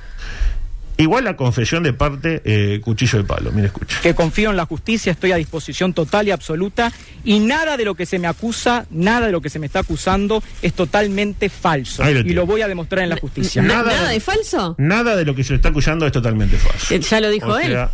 Igual 0.96 1.24
la 1.24 1.34
confesión 1.36 1.82
de 1.82 1.92
parte, 1.92 2.40
eh, 2.44 2.80
cuchillo 2.80 3.18
de 3.18 3.24
palo, 3.24 3.50
mire, 3.50 3.66
escucha. 3.66 4.00
que 4.00 4.14
confío 4.14 4.50
en 4.50 4.56
la 4.56 4.64
justicia, 4.64 5.10
estoy 5.10 5.32
a 5.32 5.36
disposición 5.36 5.92
total 5.92 6.28
y 6.28 6.30
absoluta 6.30 6.92
y 7.24 7.40
nada 7.40 7.76
de 7.76 7.84
lo 7.84 7.96
que 7.96 8.06
se 8.06 8.18
me 8.20 8.28
acusa, 8.28 8.86
nada 8.90 9.26
de 9.26 9.32
lo 9.32 9.40
que 9.40 9.50
se 9.50 9.58
me 9.58 9.66
está 9.66 9.80
acusando 9.80 10.42
es 10.62 10.72
totalmente 10.74 11.48
falso 11.48 12.04
lo 12.04 12.10
y 12.20 12.32
lo 12.32 12.46
voy 12.46 12.62
a 12.62 12.68
demostrar 12.68 13.02
en 13.02 13.10
la 13.10 13.16
justicia. 13.16 13.60
Na- 13.60 13.82
¿Nada 13.82 14.08
de 14.08 14.20
falso? 14.20 14.76
Nada 14.78 15.16
de 15.16 15.24
lo 15.24 15.34
que 15.34 15.42
se 15.42 15.50
le 15.54 15.56
está 15.56 15.70
acusando 15.70 16.06
es 16.06 16.12
totalmente 16.12 16.56
falso. 16.58 16.94
Eh, 16.94 17.00
Ya 17.00 17.20
lo 17.20 17.28
dijo 17.30 17.48
O 17.48 17.58
él. 17.58 17.72
sea, 17.72 17.90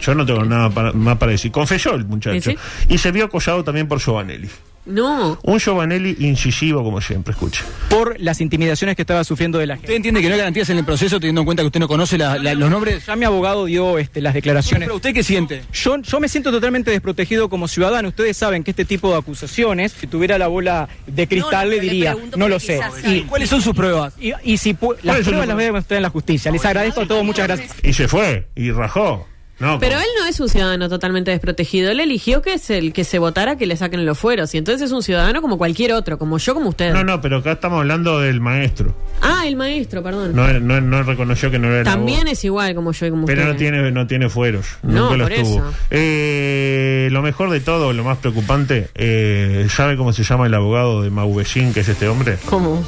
yo 0.00 0.14
no 0.14 0.24
tengo 0.24 0.44
nada 0.44 0.70
para- 0.70 0.92
más 0.92 1.18
para 1.18 1.32
decir. 1.32 1.50
Confesó 1.50 1.94
el 1.94 2.04
muchacho. 2.04 2.52
Y 2.88 2.98
se 2.98 3.10
vio 3.10 3.24
acosado 3.24 3.64
también 3.64 3.88
por 3.88 3.98
Giovanelli. 3.98 4.48
No. 4.86 5.38
Un 5.42 5.58
Giovanelli 5.58 6.16
incisivo, 6.20 6.82
como 6.84 7.00
siempre, 7.00 7.32
escucha. 7.32 7.64
Por 7.90 8.18
las 8.20 8.40
intimidaciones 8.40 8.96
que 8.96 9.02
estaba 9.02 9.24
sufriendo 9.24 9.58
de 9.58 9.66
la 9.66 9.74
gente. 9.74 9.86
¿Usted 9.86 9.96
entiende 9.96 10.20
que 10.22 10.28
no 10.28 10.34
hay 10.34 10.38
garantías 10.38 10.70
en 10.70 10.78
el 10.78 10.84
proceso 10.84 11.18
teniendo 11.20 11.40
en 11.40 11.44
cuenta 11.44 11.62
que 11.62 11.66
usted 11.66 11.80
no 11.80 11.88
conoce 11.88 12.16
la- 12.18 12.38
la- 12.38 12.54
los 12.54 12.70
nombres? 12.70 13.04
Ya 13.06 13.16
mi 13.16 13.24
abogado 13.24 13.64
dio 13.66 13.98
este, 13.98 14.20
las 14.20 14.32
declaraciones. 14.34 14.86
¿Pero 14.86 14.96
usted 14.96 15.12
qué 15.12 15.22
siente? 15.22 15.62
Yo, 15.72 15.96
yo 16.00 16.20
me 16.20 16.28
siento 16.28 16.50
totalmente 16.50 16.90
desprotegido 16.90 17.48
como 17.48 17.68
ciudadano. 17.68 18.08
Ustedes 18.08 18.36
saben 18.36 18.62
que 18.64 18.70
este 18.70 18.84
tipo 18.84 19.10
de 19.10 19.18
acusaciones, 19.18 19.92
si 19.92 20.06
tuviera 20.06 20.38
la 20.38 20.46
bola 20.46 20.88
de 21.06 21.26
cristal, 21.26 21.68
No, 21.68 21.74
le 21.74 21.80
diría, 21.80 22.16
no 22.36 22.48
lo 22.48 22.60
sé. 22.60 22.80
Y, 23.06 23.22
¿Cuáles 23.22 23.48
son 23.50 23.60
sus 23.60 23.74
pruebas? 23.74 24.14
y, 24.20 24.32
y 24.44 24.56
si 24.56 24.70
las 24.72 24.78
¿Cuáles 24.78 25.02
son 25.04 25.24
pruebas 25.24 25.48
las 25.48 25.56
voy 25.56 25.62
a 25.64 25.66
demostrar 25.66 25.96
en 25.96 26.02
la 26.02 26.10
justicia. 26.10 26.50
Les 26.52 26.64
agradezco 26.64 27.00
a 27.00 27.06
todos, 27.06 27.24
muchas 27.24 27.46
gracias. 27.48 27.72
Y 27.82 27.92
se 27.92 28.06
fue, 28.08 28.46
y 28.54 28.70
rajó. 28.70 29.26
No, 29.58 29.78
Pero 29.78 29.96
él 29.98 30.04
no 30.20 30.26
es 30.26 30.38
un 30.38 30.50
ciudadano 30.50 30.88
totalmente 30.90 31.30
desprotegido. 31.30 31.90
Él 31.90 32.00
eligió 32.00 32.42
que 32.42 32.52
es 32.54 32.68
el 32.68 32.92
que 32.92 33.04
se 33.04 33.18
votara 33.18 33.56
que 33.56 33.64
le 33.64 33.74
saquen 33.76 34.04
los 34.04 34.18
fueros. 34.18 34.54
Y 34.54 34.58
entonces 34.58 34.82
es 34.88 34.92
un 34.92 35.02
ciudadano 35.02 35.40
como 35.40 35.56
cualquier 35.56 35.94
otro, 35.94 36.18
como 36.18 36.36
yo, 36.36 36.52
como 36.52 36.68
usted. 36.68 36.92
no, 36.92 37.04
no, 37.04 37.22
pero 37.22 37.38
acá 37.38 37.52
estamos 37.52 37.78
hablando 37.80 38.20
del 38.20 38.38
maestro. 38.42 38.94
Ah, 39.22 39.44
el 39.46 39.56
maestro, 39.56 40.02
perdón. 40.02 40.34
No, 40.36 40.52
no, 40.60 40.80
no 40.82 41.02
reconoció 41.04 41.50
que 41.50 41.58
no 41.58 41.72
era 41.72 41.84
También 41.84 42.28
es 42.28 42.44
igual 42.44 42.74
como 42.74 42.92
yo 42.92 43.06
y 43.06 43.10
como 43.10 43.24
Pero 43.26 43.40
usted. 43.42 43.52
no 43.54 43.58
tiene, 43.58 43.90
no 43.92 44.06
tiene 44.06 44.28
fueros. 44.28 44.66
No, 44.82 45.04
Nunca 45.04 45.16
los 45.16 45.30
por 45.30 45.38
tuvo. 45.38 45.56
eso. 45.56 45.72
Eh, 45.90 47.08
lo 47.10 47.22
mejor 47.22 47.48
de 47.48 47.60
todo, 47.60 47.94
lo 47.94 48.04
más 48.04 48.18
preocupante, 48.18 48.90
eh, 48.94 49.66
¿sabe 49.70 49.96
cómo 49.96 50.12
se 50.12 50.22
llama 50.22 50.46
el 50.48 50.52
abogado 50.54 51.00
de 51.00 51.08
Maubellín, 51.08 51.72
que 51.72 51.80
es 51.80 51.88
este 51.88 52.08
hombre? 52.08 52.36
¿Cómo? 52.50 52.84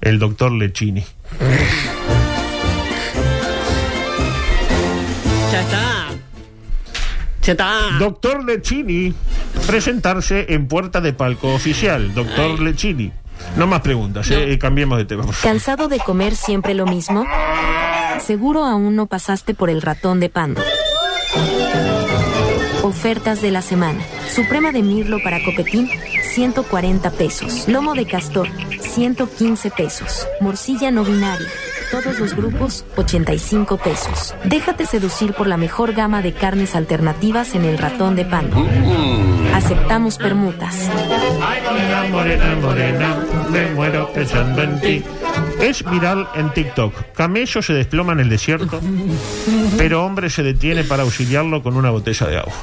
El 0.00 0.18
doctor 0.18 0.50
Lechini. 0.50 1.04
Ya 5.52 5.60
está. 5.60 5.89
Está. 7.50 7.98
Doctor 7.98 8.44
Lechini, 8.44 9.14
presentarse 9.66 10.46
en 10.50 10.68
puerta 10.68 11.00
de 11.00 11.12
palco 11.12 11.52
oficial. 11.54 12.14
Doctor 12.14 12.60
Lechini. 12.60 13.12
No 13.56 13.66
más 13.66 13.80
preguntas, 13.80 14.30
eh, 14.30 14.58
cambiemos 14.58 14.98
de 14.98 15.04
tema. 15.04 15.24
por 15.24 15.34
favor. 15.34 15.52
¿Cansado 15.52 15.88
de 15.88 15.98
comer 15.98 16.36
siempre 16.36 16.74
lo 16.74 16.86
mismo? 16.86 17.24
Seguro 18.24 18.64
aún 18.64 18.96
no 18.96 19.06
pasaste 19.06 19.54
por 19.54 19.70
el 19.70 19.82
ratón 19.82 20.20
de 20.20 20.28
pando. 20.28 20.62
Ofertas 22.82 23.40
de 23.42 23.50
la 23.50 23.62
semana. 23.62 24.00
Suprema 24.34 24.72
de 24.72 24.82
mirlo 24.82 25.18
para 25.22 25.42
copetín, 25.42 25.88
140 26.34 27.10
pesos. 27.10 27.66
Lomo 27.68 27.94
de 27.94 28.06
castor, 28.06 28.48
115 28.80 29.70
pesos. 29.70 30.26
Morcilla 30.40 30.90
no 30.90 31.04
binaria. 31.04 31.48
Todos 31.90 32.20
los 32.20 32.36
grupos, 32.36 32.84
85 32.96 33.76
pesos. 33.78 34.34
Déjate 34.44 34.86
seducir 34.86 35.32
por 35.32 35.48
la 35.48 35.56
mejor 35.56 35.92
gama 35.92 36.22
de 36.22 36.32
carnes 36.32 36.76
alternativas 36.76 37.54
en 37.54 37.64
el 37.64 37.78
ratón 37.78 38.14
de 38.14 38.24
pando. 38.24 38.64
Aceptamos 39.54 40.16
permutas. 40.16 40.88
Morena, 41.38 42.04
morena, 42.10 42.56
morena, 42.60 43.16
me 43.50 43.70
muero 43.72 44.12
pensando 44.12 44.62
en 44.62 44.80
ti. 44.80 45.04
Es 45.60 45.84
viral 45.84 46.28
en 46.34 46.52
TikTok. 46.52 46.94
Camello 47.14 47.60
se 47.60 47.72
desploma 47.72 48.12
en 48.12 48.20
el 48.20 48.28
desierto, 48.28 48.80
pero 49.76 50.04
hombre 50.04 50.30
se 50.30 50.42
detiene 50.42 50.84
para 50.84 51.02
auxiliarlo 51.02 51.62
con 51.62 51.76
una 51.76 51.90
botella 51.90 52.26
de 52.28 52.38
agua. 52.38 52.54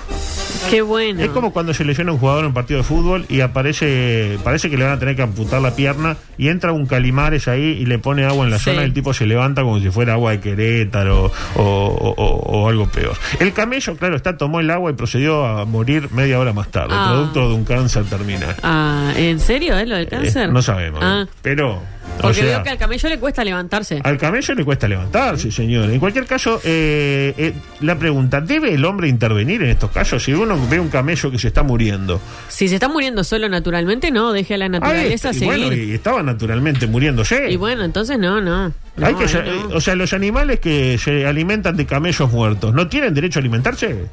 Qué 0.70 0.82
bueno. 0.82 1.22
Es 1.22 1.30
como 1.30 1.52
cuando 1.54 1.74
se 1.74 1.86
lesiona 1.86 2.12
un 2.12 2.18
jugador 2.20 2.42
en 2.42 2.48
un 2.48 2.54
partido 2.54 2.78
de 2.80 2.84
fútbol 2.84 3.26
y 3.30 3.42
aparece, 3.42 4.38
parece 4.44 4.70
que 4.70 4.78
le 4.78 4.84
van 4.86 4.94
a 4.94 5.00
tener 5.00 5.16
que 5.16 5.22
amputar 5.22 5.62
la 5.62 5.76
pierna 5.76 6.18
y 6.38 6.50
entra 6.50 6.72
un 6.72 6.86
calimares 6.86 7.48
ahí 7.48 7.78
y 7.80 7.86
le 7.86 8.00
pone 8.00 8.26
agua 8.26 8.46
en 8.46 8.52
la 8.52 8.58
Sí. 8.60 8.66
zona 8.66 8.82
y 8.82 8.86
el 8.86 8.94
tipo 8.94 9.14
se 9.14 9.26
levanta 9.26 9.62
como 9.64 9.80
si 9.80 9.90
fuera 9.90 10.14
agua 10.14 10.32
de 10.32 10.40
Querétaro 10.40 11.32
o, 11.56 11.62
o- 11.62 12.14
o- 12.18 12.60
o 12.64 12.70
algo 12.70 12.88
peor. 12.88 13.16
El 13.40 13.54
camello, 13.54 13.96
claro, 13.98 14.16
está, 14.16 14.38
tomó 14.38 14.60
el 14.60 14.70
agua 14.70 14.92
y 14.92 14.94
procedió 14.94 15.46
a 15.46 15.66
morir 15.66 16.10
media 16.12 16.40
hora 16.40 16.54
más 16.54 16.70
tarde, 16.70 16.94
Ah. 16.96 17.10
producto 17.12 17.50
de 17.50 17.56
un 17.56 17.64
cáncer 17.66 18.06
terminal. 18.06 18.56
Ah, 18.64 19.14
¿en 19.16 19.40
serio, 19.40 19.78
eh, 19.78 19.86
lo 19.86 19.96
del 19.96 20.08
cáncer? 20.08 20.50
Eh, 20.50 20.52
no 20.52 20.62
sabemos, 20.62 21.00
Ah, 21.04 21.26
¿eh? 21.28 21.32
pero... 21.42 21.82
porque 22.22 22.36
sea, 22.38 22.46
veo 22.46 22.64
que 22.64 22.70
al 22.70 22.78
camello 22.78 23.10
le 23.10 23.20
cuesta 23.20 23.44
levantarse. 23.44 24.00
al 24.04 24.18
camello 24.18 24.56
le 24.56 24.64
cuesta 24.66 24.88
levantarse, 24.88 25.52
señor. 25.52 25.90
En 25.90 26.00
cualquier 26.00 26.26
caso, 26.26 26.60
eh, 26.64 27.34
eh, 27.38 27.54
la 27.82 27.98
pregunta, 27.98 28.42
¿debe 28.42 28.74
el 28.74 28.86
hombre 28.86 29.08
intervenir 29.08 29.62
en 29.64 29.70
estos 29.70 29.92
casos? 29.92 30.24
Si 30.24 30.34
uno 30.34 30.47
ve 30.70 30.80
un 30.80 30.90
camello 30.90 31.30
que 31.32 31.40
se 31.40 31.48
está 31.48 31.64
muriendo, 31.64 32.22
Si 32.48 32.68
se 32.68 32.76
está 32.76 32.88
muriendo 32.88 33.24
solo 33.24 33.50
naturalmente, 33.50 34.12
no, 34.12 34.32
deje 34.32 34.54
a 34.54 34.58
la 34.58 34.70
naturaleza 34.70 35.32
y 35.32 35.34
seguir. 35.34 35.48
bueno, 35.48 35.74
y 35.76 35.94
estaba 35.94 36.24
naturalmente 36.24 36.88
muriéndose. 36.88 37.52
Y 37.52 37.58
bueno, 37.58 37.84
entonces 37.84 38.18
no, 38.20 38.40
no. 38.40 38.66
Hay 39.02 39.14
No, 39.14 39.18
que, 39.20 39.24
ahí 39.26 39.30
sa- 39.30 39.42
no. 39.44 39.76
O 39.76 39.82
sea, 39.82 39.96
los 39.96 40.14
animales 40.14 40.60
que 40.60 40.98
se 40.98 41.26
alimentan 41.26 41.76
de 41.76 41.86
camellos 41.86 42.32
muertos, 42.32 42.74
¿no 42.74 42.88
tienen 42.88 43.14
derecho 43.14 43.40
a 43.40 43.42
alimentarse? 43.42 44.06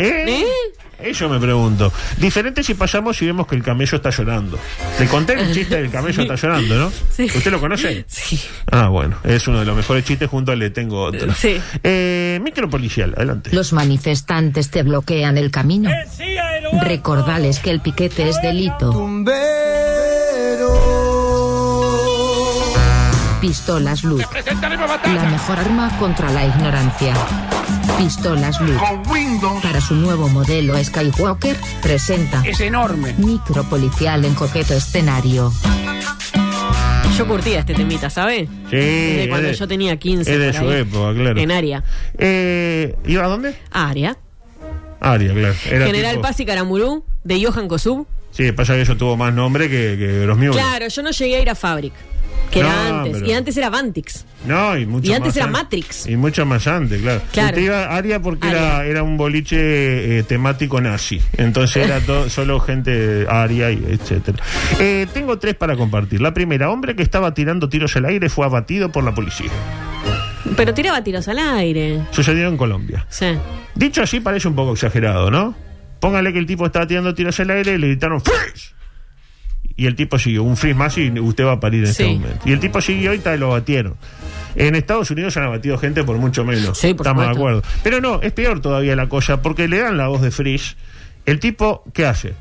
¿Eh? 0.00 0.44
Eso 0.98 1.28
me 1.28 1.38
pregunto. 1.38 1.92
Diferente 2.16 2.62
si 2.62 2.74
pasamos 2.74 3.20
y 3.22 3.26
vemos 3.26 3.46
que 3.46 3.54
el 3.54 3.62
camello 3.62 3.96
está 3.96 4.10
llorando. 4.10 4.58
Le 4.98 5.06
conté 5.06 5.34
el 5.34 5.52
chiste 5.54 5.76
del 5.76 5.90
camello 5.90 6.22
está 6.22 6.34
llorando, 6.34 6.74
¿no? 6.76 6.92
Sí. 7.14 7.24
¿Usted 7.34 7.50
lo 7.52 7.60
conoce? 7.60 8.04
Sí. 8.08 8.40
Ah, 8.70 8.88
bueno, 8.88 9.16
es 9.24 9.46
uno 9.46 9.60
de 9.60 9.64
los 9.64 9.76
mejores 9.76 10.04
chistes, 10.04 10.28
junto 10.28 10.52
al 10.52 10.58
le 10.58 10.70
tengo 10.70 11.02
otro. 11.02 11.32
Sí. 11.34 11.60
Eh, 11.84 12.40
micropolicial, 12.42 13.14
adelante. 13.16 13.50
Los 13.52 13.72
manifestantes 13.72 14.70
te 14.70 14.82
bloquean 14.82 15.38
el 15.38 15.50
camino. 15.50 15.90
Recordales 16.82 17.60
que 17.60 17.70
el 17.70 17.80
piquete 17.80 18.28
es 18.28 18.40
delito. 18.42 18.92
Pistolas 23.40 24.02
Luz. 24.02 24.24
La 25.14 25.24
mejor 25.30 25.58
arma 25.58 25.96
contra 25.98 26.30
la 26.32 26.44
ignorancia. 26.44 27.14
Pistolas 27.98 28.60
Luz. 28.60 28.76
Para 29.62 29.80
su 29.80 29.94
nuevo 29.94 30.28
modelo 30.28 30.82
Skywalker, 30.82 31.56
presenta 31.82 32.42
Es 32.46 32.60
enorme. 32.60 33.14
Micropolicial 33.18 34.24
en 34.24 34.34
coqueto 34.34 34.74
escenario. 34.74 35.52
Yo 37.16 37.26
curtía 37.26 37.58
este 37.60 37.74
temita, 37.74 38.08
¿sabe? 38.10 38.46
Sí, 38.70 38.76
Desde 38.76 39.22
es 39.24 39.28
cuando 39.28 39.48
de- 39.48 39.54
yo 39.54 39.66
tenía 39.68 39.96
15. 39.96 40.32
Es 40.32 40.38
de 40.38 40.52
su 40.52 40.68
ahí. 40.68 40.80
época, 40.80 41.14
claro. 41.14 41.40
En. 41.40 41.82
Eh, 42.18 42.94
¿Iba 43.06 43.24
a 43.24 43.28
dónde? 43.28 43.54
Aria. 43.72 44.16
Aria, 45.00 45.32
claro. 45.32 45.54
Era 45.68 45.86
General 45.86 46.12
tipo- 46.12 46.22
Paz 46.22 46.38
y 46.40 46.46
Caramurú, 46.46 47.04
de 47.24 47.44
Johan 47.44 47.66
Kosub. 47.66 48.06
Sí, 48.30 48.52
pasa 48.52 48.74
que 48.74 48.82
eso 48.82 48.96
tuvo 48.96 49.16
más 49.16 49.34
nombre 49.34 49.68
que, 49.68 49.96
que 49.98 50.24
los 50.26 50.38
míos. 50.38 50.54
Claro, 50.54 50.86
yo 50.86 51.02
no 51.02 51.10
llegué 51.10 51.36
a 51.36 51.40
ir 51.40 51.50
a 51.50 51.54
Fabric. 51.56 51.92
Que 52.50 52.60
era 52.60 52.98
antes. 53.00 53.12
pero- 53.14 53.26
Y 53.26 53.32
antes 53.32 53.56
era 53.56 53.70
Vantix. 53.70 54.24
No, 54.46 54.76
y 54.78 54.86
mucho 54.86 55.10
Y 55.10 55.14
antes 55.14 55.28
más 55.30 55.36
era 55.36 55.44
an- 55.46 55.52
Matrix. 55.52 56.06
Y 56.06 56.16
mucho 56.16 56.46
más 56.46 56.66
antes, 56.66 57.02
claro. 57.02 57.20
Claro. 57.32 57.48
Usted 57.48 57.62
iba 57.62 57.84
a 57.84 57.96
Aria 57.96 58.20
porque 58.22 58.48
Era, 58.48 58.84
era 58.86 59.02
un 59.02 59.16
boliche 59.16 60.18
eh, 60.18 60.22
temático 60.22 60.80
nazi. 60.80 61.20
Entonces 61.36 61.86
era 61.86 62.00
todo, 62.00 62.30
solo 62.30 62.60
gente 62.60 63.26
Aria 63.28 63.70
y 63.72 63.84
etcétera. 63.90 64.38
Eh, 64.78 65.06
tengo 65.12 65.38
tres 65.38 65.54
para 65.56 65.76
compartir. 65.76 66.20
La 66.20 66.32
primera, 66.32 66.70
hombre 66.70 66.94
que 66.96 67.02
estaba 67.02 67.34
tirando 67.34 67.68
tiros 67.68 67.94
al 67.96 68.04
aire 68.06 68.28
fue 68.28 68.46
abatido 68.46 68.90
por 68.90 69.04
la 69.04 69.14
policía. 69.14 69.50
Pero 70.56 70.72
tiraba 70.72 71.02
tiros 71.04 71.28
al 71.28 71.38
aire. 71.38 72.00
Sucedió 72.12 72.48
en 72.48 72.56
Colombia. 72.56 73.04
Sí. 73.10 73.26
Dicho 73.74 74.02
así 74.02 74.20
parece 74.20 74.48
un 74.48 74.54
poco 74.54 74.72
exagerado, 74.72 75.30
¿no? 75.30 75.54
Póngale 76.00 76.32
que 76.32 76.38
el 76.38 76.46
tipo 76.46 76.64
estaba 76.64 76.86
tirando 76.86 77.12
tiros 77.14 77.38
al 77.40 77.50
aire 77.50 77.74
y 77.74 77.78
le 77.78 77.88
gritaron 77.88 78.20
¡Freeze! 78.20 78.72
Y 79.78 79.86
el 79.86 79.94
tipo 79.94 80.18
siguió, 80.18 80.42
un 80.42 80.56
freeze 80.56 80.76
más 80.76 80.98
y 80.98 81.08
usted 81.20 81.44
va 81.44 81.52
a 81.52 81.60
parir 81.60 81.84
en 81.84 81.90
este 81.90 82.04
momento. 82.04 82.40
Y 82.44 82.52
el 82.52 82.58
tipo 82.58 82.80
siguió 82.80 83.14
y 83.14 83.20
tal, 83.20 83.38
lo 83.38 83.50
batieron. 83.50 83.94
En 84.56 84.74
Estados 84.74 85.08
Unidos 85.12 85.36
han 85.36 85.44
abatido 85.44 85.78
gente 85.78 86.02
por 86.02 86.16
mucho 86.16 86.44
menos. 86.44 86.76
Sí, 86.76 86.94
por 86.94 87.06
Estamos 87.06 87.26
de 87.26 87.30
acuerdo. 87.30 87.62
Pero 87.84 88.00
no, 88.00 88.20
es 88.20 88.32
peor 88.32 88.60
todavía 88.60 88.96
la 88.96 89.08
cosa, 89.08 89.40
porque 89.40 89.68
le 89.68 89.78
dan 89.78 89.96
la 89.96 90.08
voz 90.08 90.20
de 90.20 90.32
freeze. 90.32 90.74
El 91.26 91.38
tipo, 91.38 91.84
¿qué 91.94 92.06
hace? 92.06 92.34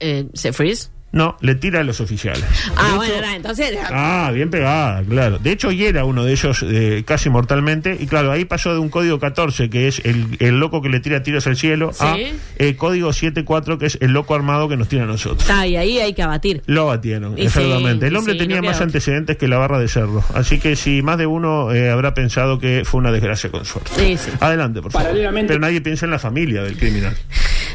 Eh, 0.00 0.26
¿Se 0.34 0.52
freeze? 0.52 0.90
No, 1.12 1.36
le 1.40 1.54
tira 1.54 1.80
a 1.80 1.82
los 1.84 2.00
oficiales. 2.02 2.44
Ah, 2.76 2.92
bueno, 2.96 3.14
no, 3.22 3.32
entonces. 3.34 3.78
Ah, 3.90 4.30
bien 4.34 4.50
pegada, 4.50 5.02
claro. 5.02 5.38
De 5.38 5.50
hecho, 5.52 5.70
hiera 5.72 6.04
uno 6.04 6.24
de 6.24 6.32
ellos 6.32 6.62
eh, 6.68 7.04
casi 7.06 7.30
mortalmente. 7.30 7.96
Y 7.98 8.06
claro, 8.06 8.32
ahí 8.32 8.44
pasó 8.44 8.74
de 8.74 8.80
un 8.80 8.90
código 8.90 9.18
14, 9.18 9.70
que 9.70 9.88
es 9.88 10.00
el, 10.04 10.36
el 10.40 10.58
loco 10.60 10.82
que 10.82 10.90
le 10.90 11.00
tira 11.00 11.22
tiros 11.22 11.46
al 11.46 11.56
cielo, 11.56 11.92
Sí. 11.94 12.04
a 12.04 12.16
eh, 12.58 12.76
código 12.76 13.12
74, 13.14 13.78
que 13.78 13.86
es 13.86 13.98
el 14.02 14.12
loco 14.12 14.34
armado 14.34 14.68
que 14.68 14.76
nos 14.76 14.88
tira 14.88 15.04
a 15.04 15.06
nosotros. 15.06 15.40
Está, 15.48 15.66
y 15.66 15.76
ahí 15.76 15.98
hay 16.00 16.12
que 16.12 16.22
abatir. 16.22 16.62
Lo 16.66 16.86
batieron, 16.86 17.38
Y 17.38 17.46
exactamente. 17.46 18.04
sí, 18.06 18.08
el 18.10 18.16
hombre 18.16 18.32
sí, 18.34 18.38
tenía 18.38 18.60
no 18.60 18.64
más 18.68 18.80
antecedentes 18.82 19.38
que 19.38 19.48
la 19.48 19.56
barra 19.56 19.78
de 19.78 19.88
cerro. 19.88 20.22
Así 20.34 20.58
que 20.58 20.76
si 20.76 21.00
más 21.02 21.16
de 21.16 21.24
uno 21.26 21.72
eh, 21.72 21.88
habrá 21.88 22.12
pensado 22.12 22.58
que 22.58 22.82
fue 22.84 22.98
una 22.98 23.12
desgracia 23.12 23.48
con 23.50 23.64
suerte. 23.64 23.90
Sí, 23.96 24.18
sí. 24.18 24.30
Adelante, 24.40 24.82
por 24.82 24.92
favor. 24.92 25.06
Paralelamente- 25.08 25.48
Pero 25.48 25.60
nadie 25.60 25.80
piensa 25.80 26.04
en 26.04 26.10
la 26.10 26.18
familia 26.18 26.62
del 26.62 26.76
criminal. 26.76 27.16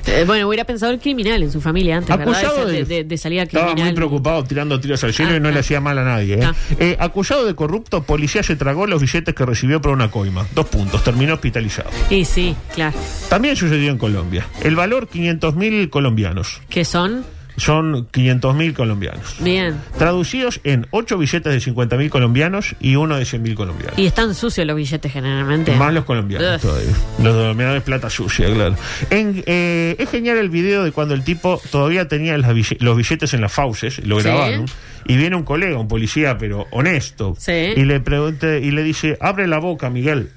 Eh, 0.08 0.24
bueno, 0.26 0.48
hubiera 0.48 0.64
pensado 0.66 0.92
el 0.92 1.00
criminal 1.00 1.44
en 1.44 1.52
su 1.52 1.62
familia 1.62 1.98
antes. 1.98 2.12
Acusado 2.12 2.66
De, 2.66 2.80
de- 2.80 2.86
de- 2.86 3.04
de 3.04 3.18
salida 3.18 3.44
Estaba 3.44 3.66
muy 3.66 3.74
criminal. 3.74 3.96
preocupado 3.96 4.44
tirando 4.44 4.80
tiros 4.80 5.04
al 5.04 5.14
cielo 5.14 5.36
y 5.36 5.40
no 5.40 5.52
le 5.52 5.60
hacía 5.60 5.80
mal 5.80 5.98
a 6.00 6.04
nadie. 6.04 6.36
¿eh? 6.36 6.44
Ah. 6.44 6.54
Eh, 6.80 6.98
acusado 7.00 7.46
de 7.46 7.56
corrupto, 7.56 8.04
policía 8.04 8.44
se 8.44 8.56
tragó 8.56 8.88
los 8.88 9.02
billetes 9.02 9.34
que 9.36 9.46
recibió 9.46 9.82
por 9.82 9.92
una 9.92 10.10
coima. 10.12 10.46
Dos 10.56 10.68
puntos, 10.68 11.04
terminó 11.04 11.36
hospitalizado. 11.36 11.90
Y 12.10 12.26
sí, 12.26 12.56
claro. 12.74 12.98
También 13.30 13.56
sucedió 13.56 13.92
en 13.92 13.98
Colombia. 13.98 14.46
El 14.62 14.76
valor 14.76 15.08
500 15.08 15.56
mil 15.56 15.90
colombianos. 15.90 16.62
¿Qué 16.70 16.84
son? 16.86 17.24
Son 17.58 18.08
500 18.12 18.56
mil 18.56 18.74
colombianos. 18.74 19.36
Bien. 19.40 19.76
Traducidos 19.98 20.62
en 20.64 20.88
8 20.92 21.18
billetes 21.18 21.52
de 21.54 21.60
50 21.60 21.98
mil 21.98 22.10
colombianos 22.10 22.76
y 22.80 22.96
uno 22.96 23.18
de 23.18 23.26
100 23.26 23.42
mil 23.44 23.56
colombianos. 23.56 24.00
Y 24.00 24.06
están 24.06 24.34
sucios 24.34 24.66
los 24.66 24.76
billetes 24.76 25.12
generalmente. 25.12 25.76
Más 25.76 25.94
los 25.94 26.06
colombianos 26.06 26.56
Ugh. 26.56 26.62
todavía. 26.62 26.92
Los 27.22 27.36
colombianos 27.36 27.76
es 27.78 27.84
plata 27.84 28.10
sucia, 28.10 28.52
claro. 28.54 28.76
En, 29.10 29.44
eh, 29.46 29.96
es 30.00 30.10
genial 30.10 30.38
el 30.38 30.50
video 30.50 30.84
de 30.84 30.92
cuando 30.92 31.14
el 31.14 31.24
tipo 31.24 31.62
todavía 31.72 32.08
tenía 32.08 32.38
las 32.38 32.52
los 32.82 32.98
billetes 32.98 33.34
en 33.34 33.42
las 33.42 33.52
fauces, 33.52 34.00
lo 34.06 34.20
Sí. 34.20 34.24
grabaron, 34.28 34.66
y 35.06 35.18
viene 35.18 35.36
un 35.36 35.44
colega, 35.44 35.78
un 35.78 35.88
policía, 35.88 36.38
pero 36.38 36.68
honesto, 36.72 37.36
Sí. 37.38 37.52
y 37.76 37.84
le 37.86 38.00
pregunta, 38.00 38.58
y 38.58 38.72
le 38.72 38.82
dice, 38.84 39.18
abre 39.20 39.46
la 39.48 39.60
boca, 39.60 39.90
Miguel. 39.90 40.30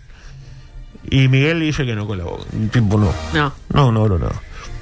Y 1.11 1.29
Miguel 1.29 1.59
le 1.59 1.67
dice 1.67 1.85
que 1.85 1.95
no 1.95 2.07
con 2.07 2.19
la 2.19 2.25
boca. 2.25 2.45
El 2.53 2.71
tipo 2.71 2.99
no. 2.99 3.13
No. 3.35 3.53
No, 3.73 3.93
no, 3.93 4.09
no, 4.09 4.19
no. 4.19 4.31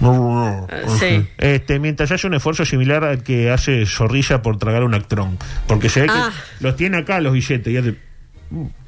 No, 0.03 0.12
no, 0.12 0.61
no. 0.61 0.67
Eh, 0.71 0.83
sí. 0.99 1.29
Este, 1.38 1.79
mientras 1.79 2.11
hace 2.12 2.27
un 2.27 2.35
esfuerzo 2.35 2.65
similar 2.65 3.05
al 3.05 3.23
que 3.23 3.51
hace 3.51 3.87
Zorrilla 3.87 4.43
por 4.43 4.59
tragar 4.59 4.83
un 4.85 4.95
actrón. 4.95 5.38
Porque 5.67 5.88
se 5.88 6.01
ve 6.03 6.07
que 6.09 6.12
Ah. 6.15 6.31
los 6.61 6.77
tiene 6.77 6.99
acá 6.99 7.21
los 7.21 7.33
billetes. 7.33 7.73
y 7.73 7.77
hace- 7.77 7.95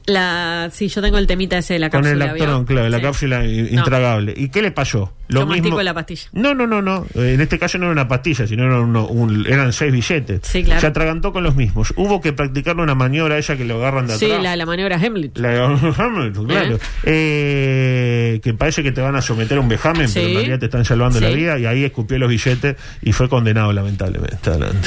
La, 0.07 0.69
sí, 0.71 0.89
yo 0.89 1.01
tengo 1.01 1.17
el 1.17 1.27
temita 1.27 1.57
ese 1.57 1.73
de 1.75 1.79
la 1.79 1.89
con 1.89 2.03
cápsula. 2.03 2.25
el 2.27 2.31
actrón, 2.33 2.67
¿vio? 2.67 2.67
claro, 2.67 2.89
la 2.91 2.99
Sí. 2.99 3.03
cápsula 3.05 3.39
No. 3.43 3.47
intragable. 3.49 4.35
¿Y 4.37 4.51
qué 4.51 4.61
le 4.61 4.71
pasó? 4.71 5.15
Yo 5.31 5.47
mastico 5.47 5.83
la 5.83 5.95
pastilla. 5.95 6.29
No, 6.35 6.53
no, 6.55 6.67
no, 6.67 6.83
no. 6.83 7.07
Eh, 7.15 7.33
En 7.33 7.41
este 7.41 7.59
caso 7.59 7.79
no 7.79 7.85
era 7.87 7.93
una 7.93 8.07
pastilla, 8.07 8.47
sino 8.47 8.65
era 8.65 8.81
uno- 8.81 9.07
un- 9.07 9.47
eran 9.47 9.73
seis 9.73 9.91
billetes. 9.91 10.41
Sí, 10.43 10.63
claro. 10.63 10.83
Se 10.83 10.87
atragantó 10.89 11.33
con 11.33 11.43
los 11.43 11.57
mismos. 11.57 11.95
Hubo 11.97 12.21
que 12.21 12.35
practicarle 12.35 12.83
una 12.83 12.95
maniobra 12.95 13.37
a 13.37 13.39
ella 13.39 13.57
que 13.57 13.65
lo 13.65 13.77
agarran 13.77 14.07
de 14.07 14.19
Sí, 14.19 14.27
atrás. 14.27 14.43
la, 14.43 14.57
la 14.57 14.67
maniobra 14.67 14.97
Hemlich. 15.03 15.39
La 15.39 15.65
Hamilton, 15.99 16.47
claro. 16.47 16.79
Eh, 17.05 18.04
que 18.41 18.55
parece 18.55 18.83
que 18.83 18.93
te 18.93 19.01
van 19.01 19.17
a 19.17 19.23
someter 19.23 19.59
a 19.59 19.61
un 19.61 19.69
vejamen, 19.69 20.09
pero 20.13 20.27
en 20.29 20.35
realidad 20.35 20.59
te 20.59 20.67
están 20.67 20.85
salvando 20.85 21.19
Sí. 21.19 21.25
la 21.25 21.31
vida. 21.31 21.59
Y 21.59 21.67
ahí 21.67 21.85
escupió 21.85 22.19
los 22.19 22.29
billetes 22.29 22.77
y 23.03 23.13
fue 23.13 23.29
condenado, 23.29 23.73
lamentablemente. 23.73 24.37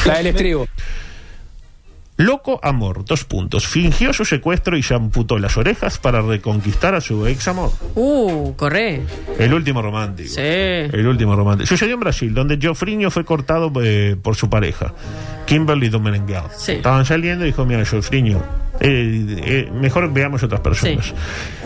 La 0.05 0.17
del 0.17 0.27
estribo. 0.27 0.67
Loco 2.17 2.59
amor, 2.63 3.05
dos 3.05 3.25
puntos. 3.25 3.67
Fingió 3.67 4.11
su 4.11 4.25
secuestro 4.25 4.75
y 4.75 4.81
se 4.81 4.95
amputó 4.95 5.37
las 5.37 5.55
orejas 5.55 5.99
para 5.99 6.19
reconquistar 6.21 6.95
a 6.95 7.01
su 7.01 7.27
ex 7.27 7.47
amor. 7.47 7.71
Uh, 7.93 8.53
corre. 8.55 9.03
El 9.37 9.53
último 9.53 9.83
romántico. 9.83 10.29
Sí. 10.29 10.41
El 10.41 11.07
último 11.07 11.35
romántico. 11.35 11.67
Sucedió 11.67 11.93
en 11.93 11.99
Brasil, 11.99 12.33
donde 12.33 12.57
Jofrinho 12.59 13.11
fue 13.11 13.23
cortado 13.23 13.71
eh, 13.83 14.15
por 14.19 14.35
su 14.35 14.49
pareja, 14.49 14.95
Kimberly 15.45 15.89
Domengal. 15.89 16.45
Sí. 16.57 16.73
Estaban 16.73 17.05
saliendo 17.05 17.45
y 17.45 17.49
dijo, 17.49 17.65
mira, 17.65 17.85
Jofrinho, 17.85 18.41
eh, 18.79 19.37
eh, 19.45 19.71
mejor 19.71 20.11
veamos 20.11 20.43
otras 20.43 20.61
personas. 20.61 21.13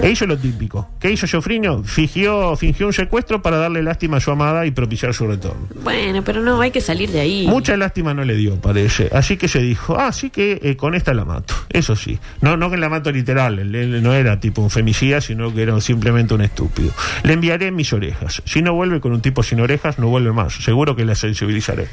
E 0.02 0.12
hizo 0.12 0.26
lo 0.26 0.38
típico. 0.38 0.90
¿Qué 1.00 1.12
hizo 1.12 1.28
Jofrinho? 1.30 1.84
Fingió, 1.84 2.56
fingió 2.56 2.88
un 2.88 2.94
secuestro 2.94 3.42
para 3.42 3.58
darle 3.58 3.84
lástima 3.84 4.18
a 4.18 4.20
su 4.20 4.32
amada 4.32 4.66
y 4.66 4.72
propiciar 4.72 5.14
su 5.14 5.28
retorno. 5.28 5.68
Bueno, 5.84 6.24
pero 6.24 6.42
no, 6.42 6.62
hay 6.62 6.72
que 6.72 6.82
salir 6.82 7.10
de 7.10 7.22
ahí. 7.22 7.48
Mucha 7.48 7.76
lástima 7.78 8.14
no 8.14 8.24
le 8.24 8.36
dio, 8.36 8.56
parece. 8.56 9.10
Así 9.14 9.38
que 9.38 9.48
se 9.48 9.60
dijo, 9.60 9.98
ah, 10.00 10.12
sí 10.12 10.30
que 10.30 10.41
eh, 10.42 10.76
con 10.76 10.96
esta 10.96 11.14
la 11.14 11.26
mato. 11.26 11.54
Eso 11.70 11.96
sí. 11.96 12.20
No, 12.42 12.58
no 12.58 12.70
que 12.70 12.78
la 12.78 12.90
mato 12.90 13.12
literal. 13.12 13.72
No 14.02 14.14
era 14.14 14.40
tipo 14.40 14.62
un 14.62 14.70
femicida, 14.70 15.22
sino 15.22 15.54
que 15.54 15.62
era 15.62 15.80
simplemente 15.82 16.34
un 16.34 16.42
estúpido. 16.42 16.92
Le 17.24 17.34
enviaré 17.34 17.72
mis 17.72 17.94
orejas. 17.94 18.42
Si 18.46 18.62
no 18.62 18.74
vuelve 18.74 19.00
con 19.00 19.12
un 19.12 19.22
tipo 19.22 19.44
sin 19.44 19.62
orejas, 19.62 20.00
no 20.00 20.08
vuelve 20.08 20.32
más. 20.32 20.54
Seguro 20.54 20.96
que 20.96 21.06
la 21.06 21.16
sensibilizaré. 21.16 21.88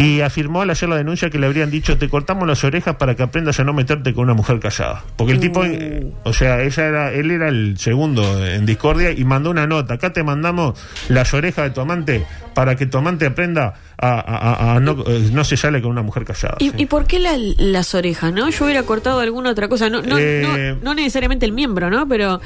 Y 0.00 0.20
afirmó 0.20 0.62
al 0.62 0.70
hacer 0.70 0.88
la 0.88 0.94
denuncia 0.96 1.28
que 1.28 1.40
le 1.40 1.46
habrían 1.46 1.72
dicho, 1.72 1.98
te 1.98 2.08
cortamos 2.08 2.46
las 2.46 2.62
orejas 2.62 2.94
para 2.96 3.16
que 3.16 3.24
aprendas 3.24 3.58
a 3.58 3.64
no 3.64 3.72
meterte 3.72 4.14
con 4.14 4.24
una 4.24 4.34
mujer 4.34 4.60
casada. 4.60 5.02
Porque 5.16 5.32
el 5.32 5.40
tipo, 5.40 5.64
eh, 5.64 6.12
o 6.22 6.32
sea, 6.32 6.62
ella 6.62 6.86
era, 6.86 7.12
él 7.12 7.32
era 7.32 7.48
el 7.48 7.76
segundo 7.78 8.46
en 8.46 8.64
discordia 8.64 9.10
y 9.10 9.24
mandó 9.24 9.50
una 9.50 9.66
nota. 9.66 9.94
Acá 9.94 10.12
te 10.12 10.22
mandamos 10.22 10.78
las 11.08 11.34
orejas 11.34 11.64
de 11.64 11.70
tu 11.70 11.80
amante 11.80 12.24
para 12.54 12.76
que 12.76 12.86
tu 12.86 12.96
amante 12.98 13.26
aprenda 13.26 13.74
a, 13.98 14.08
a- 14.20 14.54
a- 14.72 14.76
a 14.76 14.80
no, 14.80 15.02
eh, 15.04 15.30
no 15.32 15.42
se 15.42 15.56
sale 15.56 15.82
con 15.82 15.90
una 15.90 16.02
mujer 16.02 16.24
casada. 16.24 16.54
¿Y, 16.60 16.70
y 16.80 16.86
por 16.86 17.06
qué 17.06 17.18
la- 17.18 17.36
las 17.36 17.92
orejas, 17.96 18.32
no? 18.32 18.48
Yo 18.50 18.66
hubiera 18.66 18.84
cortado 18.84 19.18
alguna 19.18 19.50
otra 19.50 19.66
cosa. 19.68 19.90
No, 19.90 20.00
no, 20.02 20.16
Eh, 20.16 20.76
no, 20.80 20.84
no 20.84 20.94
necesariamente 20.94 21.44
el 21.44 21.50
miembro, 21.52 21.90
¿no? 21.90 22.06
Pero, 22.06 22.40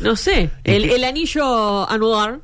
no 0.00 0.16
sé. 0.16 0.48
El, 0.64 0.88
el 0.88 1.04
anillo 1.04 1.86
anular. 1.90 2.38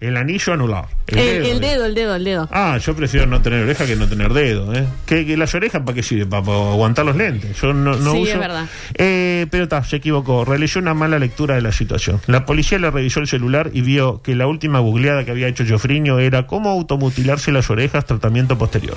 El 0.00 0.16
anillo 0.16 0.52
anular. 0.52 0.86
El, 1.08 1.18
el 1.18 1.60
dedo, 1.60 1.84
el 1.84 1.94
dedo, 1.94 2.14
el 2.14 2.22
dedo. 2.22 2.48
Ah, 2.52 2.78
yo 2.78 2.94
prefiero 2.94 3.26
no 3.26 3.42
tener 3.42 3.64
oreja 3.64 3.84
que 3.84 3.96
no 3.96 4.08
tener 4.08 4.32
dedo, 4.32 4.72
¿eh? 4.72 4.86
Que, 5.06 5.26
que 5.26 5.36
las 5.36 5.52
orejas 5.56 5.82
para 5.82 5.94
qué 5.96 6.04
sirve, 6.04 6.26
para, 6.26 6.42
aguantar 6.46 7.04
los 7.04 7.16
lentes. 7.16 7.60
Yo 7.60 7.72
no, 7.72 7.96
no 7.96 8.12
Sí, 8.12 8.18
uso. 8.22 8.32
es 8.34 8.38
verdad. 8.38 8.66
Eh, 8.94 9.46
pero 9.50 9.64
está, 9.64 9.82
se 9.82 9.96
equivocó. 9.96 10.44
Realizó 10.44 10.78
una 10.78 10.94
mala 10.94 11.18
lectura 11.18 11.56
de 11.56 11.62
la 11.62 11.72
situación. 11.72 12.20
La 12.28 12.46
policía 12.46 12.78
le 12.78 12.90
revisó 12.92 13.18
el 13.18 13.26
celular 13.26 13.70
y 13.74 13.80
vio 13.80 14.22
que 14.22 14.36
la 14.36 14.46
última 14.46 14.78
googleada 14.78 15.24
que 15.24 15.32
había 15.32 15.48
hecho 15.48 15.64
Jofriño 15.68 16.20
era 16.20 16.46
cómo 16.46 16.70
automutilarse 16.70 17.50
las 17.50 17.68
orejas, 17.68 18.06
tratamiento 18.06 18.56
posterior. 18.56 18.96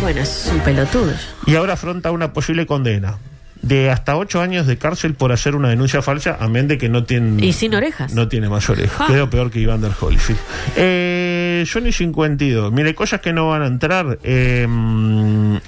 Bueno, 0.00 0.22
es 0.22 0.50
un 0.52 0.58
pelotudo. 0.60 1.12
Y 1.46 1.54
ahora 1.54 1.74
afronta 1.74 2.10
una 2.10 2.32
posible 2.32 2.66
condena 2.66 3.18
de 3.62 3.90
hasta 3.90 4.16
ocho 4.16 4.40
años 4.40 4.66
de 4.66 4.76
cárcel 4.76 5.14
por 5.14 5.32
hacer 5.32 5.54
una 5.54 5.70
denuncia 5.70 6.02
falsa, 6.02 6.36
amén 6.40 6.68
de 6.68 6.78
que 6.78 6.88
no 6.88 7.04
tiene. 7.04 7.44
Y 7.44 7.52
sin 7.52 7.74
orejas. 7.74 8.12
No 8.12 8.28
tiene 8.28 8.48
más 8.48 8.68
orejas. 8.68 9.00
Ah. 9.00 9.06
Quedó 9.06 9.30
peor 9.30 9.50
que 9.50 9.62
Evander 9.62 9.92
Holyfield. 9.98 10.40
Eh, 10.76 11.64
Johnny 11.72 11.92
52. 11.92 12.72
Mire, 12.72 12.94
cosas 12.94 13.20
que 13.20 13.32
no 13.32 13.48
van 13.48 13.62
a 13.62 13.66
entrar. 13.66 14.18
Eh, 14.22 14.62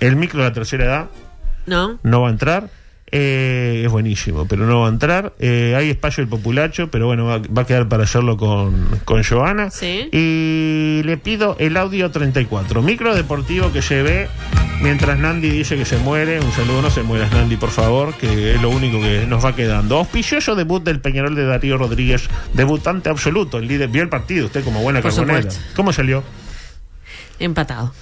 el 0.01 0.17
micro 0.17 0.41
de 0.41 0.49
la 0.49 0.53
tercera 0.53 0.85
edad 0.85 1.07
¿No? 1.67 1.99
no 2.03 2.21
va 2.21 2.29
a 2.29 2.31
entrar. 2.33 2.69
Eh, 3.17 3.83
es 3.85 3.93
buenísimo, 3.93 4.45
pero 4.49 4.67
no 4.67 4.81
va 4.81 4.87
a 4.89 4.91
entrar. 4.91 5.35
Eh, 5.39 5.75
hay 5.77 5.89
espacio 5.89 6.21
el 6.21 6.29
populacho, 6.29 6.91
pero 6.91 7.07
bueno, 7.07 7.27
va, 7.27 7.39
va 7.39 7.63
a 7.63 7.65
quedar 7.65 7.89
para 7.89 8.03
hacerlo 8.03 8.37
con, 8.37 8.89
con 9.05 9.23
Joana. 9.23 9.71
Sí. 9.71 10.09
Y 10.11 11.01
le 11.05 11.17
pido 11.17 11.55
el 11.61 11.77
audio 11.77 12.11
34. 12.11 12.83
Micro 12.83 13.15
deportivo 13.15 13.71
que 13.71 13.83
se 13.83 14.03
ve 14.03 14.29
mientras 14.81 15.17
Nandi 15.17 15.49
dice 15.49 15.77
que 15.77 15.85
se 15.85 15.97
muere. 15.99 16.41
Un 16.41 16.51
saludo, 16.51 16.83
no 16.83 16.91
se 16.91 17.05
mueras 17.05 17.31
Nandi, 17.31 17.57
por 17.57 17.71
favor, 17.71 18.15
que 18.15 18.57
es 18.57 18.61
lo 18.61 18.69
único 18.69 19.01
que 19.01 19.27
nos 19.29 19.45
va 19.45 19.55
quedando. 19.55 19.99
Auspicioso 19.99 20.57
debut 20.57 20.83
del 20.83 20.99
Peñarol 20.99 21.37
de 21.37 21.45
Darío 21.45 21.79
Rodríguez, 21.79 22.29
debutante 22.53 23.11
absoluto, 23.11 23.59
el 23.59 23.69
líder. 23.69 23.91
Vio 23.91 24.03
el 24.03 24.09
partido 24.09 24.47
usted 24.47 24.65
como 24.65 24.83
buena 24.83 25.01
carbonera. 25.01 25.49
¿Cómo 25.77 25.93
salió? 25.93 26.25
Empatado. 27.39 27.95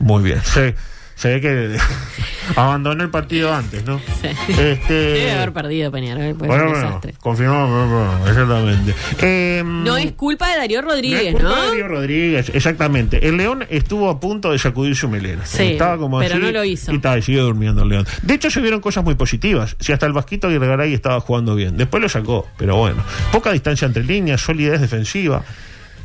Muy 0.00 0.24
bien. 0.24 0.42
Se, 0.42 0.74
se 1.16 1.28
ve 1.28 1.40
que 1.40 1.76
abandonó 2.56 3.02
el 3.02 3.10
partido 3.10 3.52
antes, 3.52 3.84
¿no? 3.84 3.98
Sí. 3.98 4.28
Este, 4.48 4.94
Debe 4.94 5.32
haber 5.32 5.52
perdido 5.52 5.90
Peñarol. 5.90 6.36
pues, 6.36 6.46
bueno, 6.46 6.64
bueno, 6.64 6.78
desastre. 6.78 7.14
confirmado, 7.18 8.28
exactamente. 8.28 8.94
Em, 9.20 9.82
No 9.82 9.96
es 9.96 10.12
culpa 10.12 10.50
de 10.50 10.58
Darío 10.58 10.82
no 10.82 10.88
es 10.88 10.94
Rodríguez, 10.94 11.32
culpa 11.32 11.48
¿no? 11.48 11.56
de 11.56 11.66
Darío 11.68 11.88
Rodríguez, 11.88 12.50
exactamente. 12.54 13.26
El 13.26 13.38
León 13.38 13.64
estuvo 13.70 14.10
a 14.10 14.20
punto 14.20 14.52
de 14.52 14.58
sacudir 14.58 14.94
su 14.94 15.08
melena. 15.08 15.46
Sí, 15.46 15.62
estaba 15.62 15.96
como 15.96 16.18
pero 16.18 16.34
así, 16.34 16.42
no 16.42 16.52
lo 16.52 16.64
hizo. 16.64 16.92
Y, 16.92 16.96
estaba, 16.96 17.20
siguió 17.22 17.44
durmiendo 17.44 17.82
el 17.82 17.88
León. 17.88 18.06
De 18.22 18.34
hecho, 18.34 18.50
se 18.50 18.60
vieron 18.60 18.80
cosas 18.80 19.02
muy 19.02 19.14
positivas. 19.14 19.74
Si 19.80 19.92
hasta 19.92 20.04
el 20.04 20.12
Vasquito 20.12 20.48
Aguirre 20.48 20.92
estaba 20.92 21.20
jugando 21.20 21.54
bien. 21.54 21.78
Después 21.78 22.02
lo 22.02 22.10
sacó, 22.10 22.46
pero 22.58 22.76
bueno. 22.76 23.02
Poca 23.32 23.52
distancia 23.52 23.86
entre 23.86 24.04
líneas, 24.04 24.42
solidez 24.42 24.82
defensiva. 24.82 25.42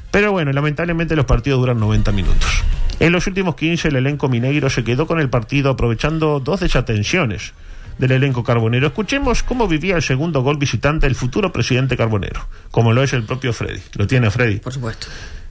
Pero 0.10 0.32
bueno, 0.32 0.54
lamentablemente 0.54 1.16
los 1.18 1.26
partidos 1.26 1.60
duran 1.60 1.80
90 1.80 2.12
minutos. 2.14 2.64
En 3.02 3.12
los 3.12 3.26
últimos 3.28 3.56
15 3.56 3.88
el 3.90 3.96
elenco 3.96 4.30
mineiro 4.30 4.70
se 4.70 4.84
quedó 4.84 5.08
con 5.08 5.20
el 5.20 5.30
partido 5.30 5.72
aprovechando 5.72 6.40
dos 6.40 6.60
desatenciones 6.60 7.54
del 7.98 8.12
elenco 8.12 8.44
carbonero. 8.44 8.88
Escuchemos 8.88 9.42
cómo 9.44 9.68
vivía 9.68 9.96
el 9.96 10.04
segundo 10.04 10.42
gol 10.44 10.58
visitante 10.58 11.08
el 11.08 11.16
futuro 11.16 11.52
presidente 11.52 11.98
carbonero, 11.98 12.48
como 12.70 12.94
lo 12.94 13.02
es 13.04 13.14
el 13.14 13.24
propio 13.24 13.54
Freddy. 13.54 13.82
Lo 13.96 14.06
tiene 14.08 14.30
Freddy. 14.30 14.58
Por 14.60 14.72
supuesto. 14.72 15.08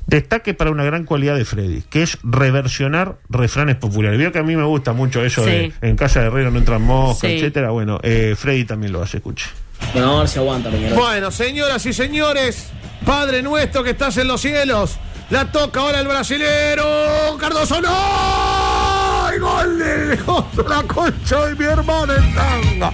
Destaque 0.06 0.54
para 0.54 0.70
una 0.70 0.84
gran 0.84 1.04
cualidad 1.04 1.36
de 1.36 1.44
Freddy, 1.44 1.82
que 1.82 2.02
es 2.02 2.18
reversionar 2.22 3.16
refranes 3.28 3.76
populares. 3.76 4.18
Veo 4.18 4.32
que 4.32 4.38
a 4.38 4.42
mí 4.42 4.56
me 4.56 4.64
gusta 4.64 4.92
mucho 4.92 5.24
eso 5.24 5.44
Sí. 5.44 5.50
de 5.50 5.72
en 5.82 5.96
casa 5.96 6.20
de 6.20 6.26
Herrero 6.28 6.50
no 6.50 6.58
entran 6.58 6.82
moscas, 6.82 7.30
Sí. 7.30 7.36
etcétera. 7.36 7.70
Bueno, 7.70 8.00
eh, 8.02 8.34
Freddy 8.36 8.64
también 8.64 8.92
lo 8.92 9.02
hace, 9.02 9.18
escuche. 9.18 9.46
Bueno, 9.92 10.16
a 10.16 10.20
ver 10.20 10.28
si 10.28 10.38
aguanta, 10.38 10.70
Peñarol. 10.70 10.98
Bueno, 10.98 11.30
señoras 11.30 11.84
y 11.86 11.92
señores, 11.92 12.70
Padre 13.04 13.42
nuestro 13.42 13.82
que 13.84 13.90
estás 13.90 14.16
en 14.18 14.26
los 14.28 14.40
cielos, 14.40 14.98
la 15.30 15.50
toca 15.50 15.80
ahora 15.80 16.00
el 16.00 16.08
brasilero 16.08 17.36
Cardoso. 17.38 17.80
¡No! 17.80 17.88
¡Ay, 17.90 19.38
gol 19.38 19.78
del 19.78 20.20
otro, 20.26 20.68
la 20.68 20.82
concha 20.82 21.46
de 21.46 21.54
mi 21.54 21.64
hermana 21.64 22.14
en 22.16 22.34
tanga! 22.34 22.92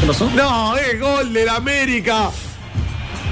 ¿Qué 0.00 0.06
pasó? 0.06 0.30
No, 0.30 0.76
es 0.76 1.00
gol 1.00 1.32
del 1.32 1.48
América. 1.48 2.30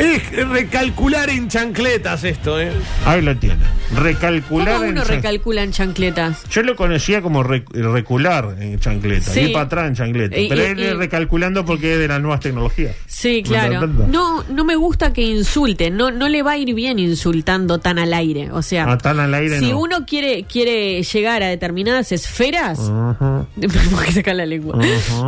Es 0.01 0.49
recalcular 0.49 1.29
en 1.31 1.49
chancletas 1.49 2.25
esto, 2.25 2.59
¿eh? 2.61 2.73
Ahí 3.05 3.21
lo 3.23 3.37
tiene. 3.37 3.57
recalcular 3.95 4.77
¿Cómo 4.79 4.89
uno 4.89 5.05
recalcula 5.05 5.63
en 5.65 5.73
chancletas? 5.73 6.45
Yo 6.49 6.63
lo 6.63 6.75
conocía 6.77 7.21
como 7.23 7.43
re- 7.43 7.65
recular 7.73 8.57
en 8.61 8.79
chancleta, 8.79 9.33
Sí. 9.33 9.41
ir 9.41 9.53
para 9.53 9.65
atrás 9.67 9.89
en 9.89 9.95
chancleta. 9.97 10.39
Y- 10.39 10.49
pero 10.49 10.63
y- 10.63 10.65
él 10.67 10.79
y- 10.81 10.85
es 10.85 10.97
recalculando 10.97 11.65
porque 11.65 11.95
es 11.95 11.99
de 11.99 12.09
las 12.09 12.21
nuevas 12.21 12.41
tecnologías. 12.41 12.95
Sí, 13.07 13.43
¿Me 13.43 13.43
claro. 13.43 13.87
No, 13.89 14.43
no 14.49 14.65
me 14.65 14.77
gusta 14.77 15.13
que 15.13 15.23
insulten. 15.23 15.97
No, 15.97 16.11
no 16.11 16.29
le 16.29 16.43
va 16.43 16.53
a 16.53 16.57
ir 16.57 16.73
bien 16.75 16.99
insultando 16.99 17.79
tan 17.79 17.99
al 17.99 18.15
aire. 18.15 18.51
O 18.53 18.63
sea, 18.63 18.91
Ah, 18.91 18.97
tan 18.97 19.19
al 19.21 19.35
aire 19.35 19.59
si 19.59 19.71
no. 19.73 19.81
uno 19.81 20.07
quiere 20.07 20.45
quiere 20.45 21.03
llegar 21.03 21.43
a 21.43 21.49
determinadas 21.49 22.13
esferas, 22.13 22.79
Ajá. 22.79 23.45
sacar 24.15 24.37
la 24.37 24.47
lengua, 24.47 24.79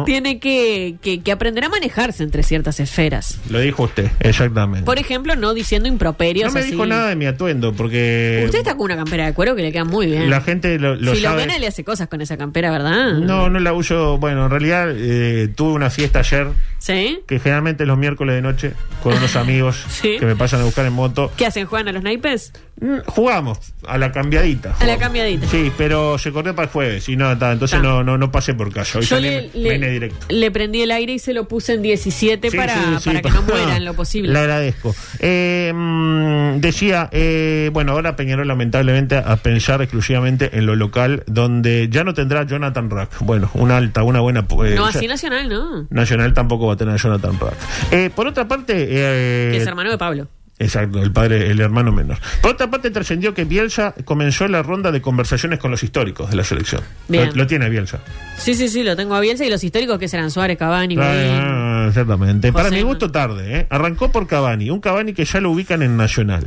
tiene 0.06 0.38
que, 0.38 0.94
que, 1.02 1.20
que 1.20 1.32
aprender 1.32 1.64
a 1.64 1.68
manejarse 1.68 2.22
entre 2.22 2.42
ciertas 2.42 2.78
esferas. 2.80 3.38
Lo 3.50 3.58
dijo 3.60 3.82
usted, 3.82 4.08
exactamente. 4.20 4.61
Por 4.84 4.98
ejemplo, 4.98 5.36
no 5.36 5.54
diciendo 5.54 5.88
improperios. 5.88 6.48
no 6.48 6.54
me 6.54 6.60
así. 6.60 6.70
dijo 6.72 6.86
nada 6.86 7.08
de 7.08 7.16
mi 7.16 7.26
atuendo 7.26 7.72
porque 7.72 8.42
Usted 8.44 8.58
está 8.58 8.76
con 8.76 8.84
una 8.86 8.96
campera 8.96 9.26
de 9.26 9.34
cuero 9.34 9.54
que 9.56 9.62
le 9.62 9.72
queda 9.72 9.84
muy 9.84 10.06
bien. 10.06 10.28
la 10.30 10.40
gente 10.40 10.78
lo, 10.78 10.94
lo 10.94 11.06
sabe. 11.06 11.16
Filomena 11.16 11.58
le 11.58 11.66
hace 11.66 11.84
cosas 11.84 12.08
con 12.08 12.20
esa 12.20 12.36
campera, 12.36 12.70
¿verdad? 12.70 13.14
No, 13.14 13.48
no 13.50 13.60
la 13.60 13.72
uso. 13.72 14.18
Bueno, 14.18 14.44
en 14.44 14.50
realidad 14.50 14.90
eh, 14.94 15.48
tuve 15.54 15.72
una 15.72 15.90
fiesta 15.90 16.20
ayer 16.20 16.48
¿Sí? 16.82 17.20
que 17.28 17.38
generalmente 17.38 17.86
los 17.86 17.96
miércoles 17.96 18.34
de 18.34 18.42
noche 18.42 18.72
con 19.04 19.12
unos 19.16 19.36
amigos 19.36 19.84
Sí. 19.88 20.16
que 20.18 20.26
me 20.26 20.34
pasan 20.34 20.62
a 20.62 20.64
buscar 20.64 20.84
en 20.84 20.92
moto. 20.92 21.30
¿Qué 21.36 21.46
hacen? 21.46 21.64
¿Juegan 21.66 21.86
a 21.86 21.92
los 21.92 22.02
naipes? 22.02 22.52
Mm, 22.80 22.96
Jugamos 23.06 23.58
a 23.86 23.98
la 23.98 24.10
cambiadita. 24.10 24.74
A 24.80 24.84
la 24.86 24.98
cambiadita. 24.98 25.46
Sí, 25.46 25.70
pero 25.78 26.18
se 26.18 26.32
corrió 26.32 26.56
para 26.56 26.66
el 26.66 26.72
jueves 26.72 27.08
y 27.08 27.14
no, 27.14 27.38
ta, 27.38 27.52
entonces 27.52 27.78
Ta. 27.80 27.86
no, 27.86 28.02
no, 28.02 28.18
no 28.18 28.32
pasé 28.32 28.54
por 28.54 28.72
casa. 28.72 28.98
Hoy 28.98 29.04
Yo 29.04 29.20
le, 29.20 29.50
me- 29.54 29.60
le- 29.62 29.72
vine 29.74 29.90
directo. 29.90 30.26
le 30.28 30.50
prendí 30.50 30.82
el 30.82 30.90
aire 30.90 31.12
y 31.12 31.18
se 31.20 31.32
lo 31.34 31.46
puse 31.46 31.74
en 31.74 31.82
17 31.82 32.50
Sí, 32.50 32.56
para, 32.56 32.98
sí, 32.98 33.10
para 33.10 33.22
que 33.22 33.30
no 33.30 33.42
muera 33.42 33.76
en 33.76 33.84
lo 33.84 33.94
posible. 33.94 34.32
Le 34.32 34.38
agradezco. 34.40 34.92
Eh, 35.20 35.72
mm, 35.72 36.58
decía, 36.60 37.08
eh, 37.12 37.70
bueno, 37.72 37.92
ahora 37.92 38.16
Peñarol 38.16 38.48
lamentablemente 38.48 39.16
a 39.16 39.36
pensar 39.36 39.80
exclusivamente 39.82 40.56
en 40.58 40.66
lo 40.66 40.74
local, 40.74 41.22
donde 41.26 41.88
ya 41.90 42.02
no 42.02 42.14
tendrá 42.14 42.44
Jonathan 42.44 42.90
Rack. 42.90 43.18
Bueno, 43.20 43.48
una 43.54 43.76
alta, 43.76 44.02
una 44.02 44.18
buena... 44.20 44.40
eh, 44.40 44.74
no, 44.74 44.90
ya- 44.90 44.98
así 44.98 45.06
nacional, 45.06 45.48
¿no? 45.48 45.86
Nacional 45.90 46.34
tampoco 46.34 46.66
va 46.66 46.71
a 46.74 46.76
tener 46.76 46.94
a 46.94 46.96
Jonathan 46.96 47.38
Rack. 47.40 47.54
Eh, 47.90 48.10
por 48.14 48.26
otra 48.26 48.46
parte... 48.48 48.74
eh, 48.88 49.50
Que 49.52 49.58
es 49.58 49.66
hermano 49.66 49.90
de 49.90 49.98
Pablo. 49.98 50.28
Exacto, 50.58 51.02
el 51.02 51.10
padre, 51.10 51.50
el 51.50 51.60
hermano 51.60 51.90
menor. 51.90 52.18
Por 52.40 52.52
otra 52.52 52.70
parte, 52.70 52.90
trascendió 52.92 53.34
que 53.34 53.44
Bielsa 53.44 53.94
comenzó 54.04 54.46
la 54.46 54.62
ronda 54.62 54.92
de 54.92 55.00
conversaciones 55.02 55.58
con 55.58 55.72
los 55.72 55.82
históricos 55.82 56.30
de 56.30 56.36
la 56.36 56.44
selección. 56.44 56.82
Lo, 57.08 57.24
lo 57.32 57.46
tiene 57.48 57.68
Bielsa. 57.68 57.98
Sí, 58.36 58.54
sí, 58.54 58.68
sí, 58.68 58.84
lo 58.84 58.94
tengo 58.94 59.16
a 59.16 59.20
Bielsa 59.20 59.44
y 59.44 59.50
los 59.50 59.64
históricos 59.64 59.98
que 59.98 60.06
serán 60.06 60.30
Suárez, 60.30 60.58
Cavani. 60.58 60.96
Ah, 61.00 61.86
exactamente. 61.88 62.52
Para 62.52 62.70
mi 62.70 62.82
gusto, 62.82 63.10
tarde. 63.10 63.60
¿eh? 63.60 63.66
Arrancó 63.70 64.12
por 64.12 64.28
Cavani, 64.28 64.70
un 64.70 64.80
Cavani 64.80 65.14
que 65.14 65.24
ya 65.24 65.40
lo 65.40 65.50
ubican 65.50 65.82
en 65.82 65.96
Nacional. 65.96 66.46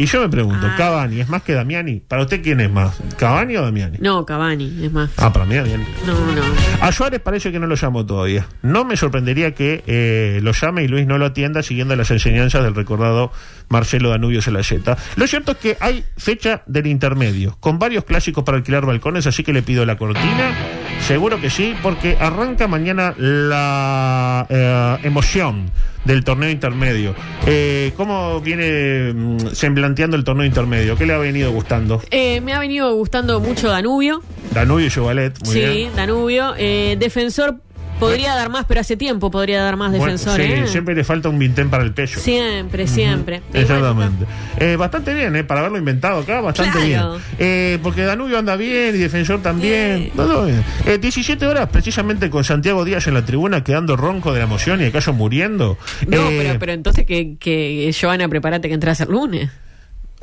Y 0.00 0.06
yo 0.06 0.22
me 0.22 0.30
pregunto, 0.30 0.66
Ah. 0.66 0.74
¿Cavani 0.78 1.20
es 1.20 1.28
más 1.28 1.42
que 1.42 1.52
Damiani? 1.52 2.00
¿Para 2.00 2.22
usted 2.22 2.40
quién 2.42 2.58
es 2.60 2.70
más? 2.70 2.98
¿Cavani 3.18 3.58
o 3.58 3.62
Damiani? 3.62 3.98
No, 4.00 4.24
Cavani, 4.24 4.86
es 4.86 4.90
más. 4.90 5.10
Ah, 5.18 5.30
para 5.30 5.44
mí 5.44 5.56
Damiani. 5.56 5.84
No, 6.06 6.14
no. 6.14 6.42
A 6.80 6.90
Suárez 6.90 7.20
parece 7.20 7.52
que 7.52 7.58
no 7.58 7.66
lo 7.66 7.74
llamó 7.74 8.06
todavía. 8.06 8.46
No 8.62 8.86
me 8.86 8.96
sorprendería 8.96 9.52
que 9.54 9.84
eh, 9.86 10.40
lo 10.42 10.52
llame 10.52 10.84
y 10.84 10.88
Luis 10.88 11.06
no 11.06 11.18
lo 11.18 11.26
atienda 11.26 11.62
siguiendo 11.62 11.94
las 11.96 12.10
enseñanzas 12.10 12.64
del 12.64 12.74
recordado 12.74 13.30
Marcelo 13.68 14.08
Danubio 14.08 14.40
Celayeta. 14.40 14.96
Lo 15.16 15.26
cierto 15.26 15.52
es 15.52 15.58
que 15.58 15.76
hay 15.80 16.02
fecha 16.16 16.62
del 16.66 16.86
intermedio, 16.86 17.58
con 17.60 17.78
varios 17.78 18.04
clásicos 18.04 18.42
para 18.42 18.56
alquilar 18.56 18.86
balcones, 18.86 19.26
así 19.26 19.44
que 19.44 19.52
le 19.52 19.60
pido 19.60 19.84
la 19.84 19.98
cortina. 19.98 20.50
Seguro 21.06 21.38
que 21.42 21.50
sí, 21.50 21.74
porque 21.82 22.16
arranca 22.18 22.68
mañana 22.68 23.14
la 23.18 24.46
eh, 24.48 24.96
emoción 25.02 25.70
del 26.04 26.24
torneo 26.24 26.50
intermedio. 26.50 27.14
Eh, 27.46 27.92
¿Cómo 27.96 28.40
viene 28.40 29.12
mm, 29.14 29.38
semblanteando 29.90 30.16
el 30.16 30.24
torneo 30.24 30.46
intermedio? 30.46 30.96
¿Qué 30.96 31.06
le 31.06 31.14
ha 31.14 31.18
venido 31.18 31.50
gustando? 31.52 32.00
Eh, 32.10 32.40
me 32.40 32.52
ha 32.52 32.58
venido 32.60 32.94
gustando 32.94 33.40
mucho 33.40 33.68
Danubio. 33.68 34.22
Danubio 34.52 34.86
y 34.86 34.90
Jovalet, 34.90 35.36
muy 35.44 35.52
sí, 35.54 35.60
bien. 35.60 35.96
Danubio. 35.96 36.54
Eh, 36.58 36.96
defensor 36.98 37.56
podría 37.98 38.34
dar 38.34 38.48
más, 38.48 38.64
pero 38.66 38.80
hace 38.80 38.96
tiempo 38.96 39.30
podría 39.30 39.62
dar 39.62 39.76
más 39.76 39.90
Bueno, 39.90 40.04
defensor. 40.06 40.36
sí, 40.40 40.42
¿eh? 40.42 40.66
siempre 40.66 40.94
le 40.94 41.04
falta 41.04 41.28
un 41.28 41.38
vintén 41.38 41.68
para 41.68 41.84
el 41.84 41.92
pecho. 41.92 42.18
Siempre, 42.18 42.86
siempre. 42.86 43.42
Exactamente. 43.52 44.24
Eh, 44.58 44.76
bastante 44.76 45.12
bien, 45.12 45.36
¿eh? 45.36 45.44
Para 45.44 45.60
haberlo 45.60 45.76
inventado 45.76 46.20
acá, 46.20 46.40
bastante 46.40 46.78
Claro. 46.88 47.12
bien. 47.12 47.22
Eh, 47.38 47.78
porque 47.82 48.02
Danubio 48.04 48.38
anda 48.38 48.56
bien 48.56 48.94
y 48.94 48.98
Defensor 48.98 49.42
también. 49.42 50.10
Todo 50.16 50.46
bien. 50.46 50.64
Eh, 50.86 50.96
17 50.98 51.46
horas, 51.46 51.68
precisamente 51.70 52.30
con 52.30 52.42
Santiago 52.42 52.84
Díaz 52.86 53.06
en 53.06 53.14
la 53.14 53.24
tribuna, 53.26 53.62
quedando 53.62 53.96
ronco 53.96 54.32
de 54.32 54.38
la 54.38 54.44
emoción 54.46 54.80
y 54.80 54.84
de 54.84 54.92
caso 54.92 55.12
muriendo. 55.12 55.76
No, 56.08 56.26
pero, 56.28 56.58
pero 56.58 56.72
entonces 56.72 57.04
que, 57.04 57.36
que 57.38 57.94
Joana, 58.00 58.28
prepárate 58.28 58.68
que 58.68 58.74
entras 58.74 59.00
el 59.02 59.10
lunes. 59.10 59.50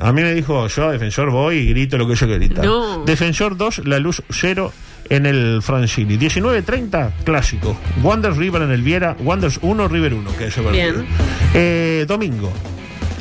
A 0.00 0.12
mí 0.12 0.22
me 0.22 0.32
dijo, 0.32 0.66
yo 0.68 0.88
a 0.88 0.92
Defensor 0.92 1.30
voy 1.30 1.56
y 1.56 1.66
grito 1.70 1.98
lo 1.98 2.06
que 2.06 2.14
yo 2.14 2.26
quiero 2.26 2.40
gritar. 2.40 2.64
No. 2.64 3.04
Defensor 3.04 3.56
2, 3.56 3.86
la 3.86 3.98
luz 3.98 4.22
0 4.30 4.72
en 5.10 5.26
el 5.26 5.60
Francini. 5.60 6.16
19.30, 6.16 7.10
clásico. 7.24 7.76
Wonders 8.02 8.36
River 8.36 8.62
en 8.62 8.70
el 8.70 8.82
Viera. 8.82 9.16
Wonders 9.18 9.58
1, 9.60 9.88
River 9.88 10.14
1, 10.14 10.36
que 10.36 10.46
es 10.46 10.54
partido. 10.54 10.72
Bien. 10.72 11.06
Eh, 11.54 12.04
domingo. 12.06 12.52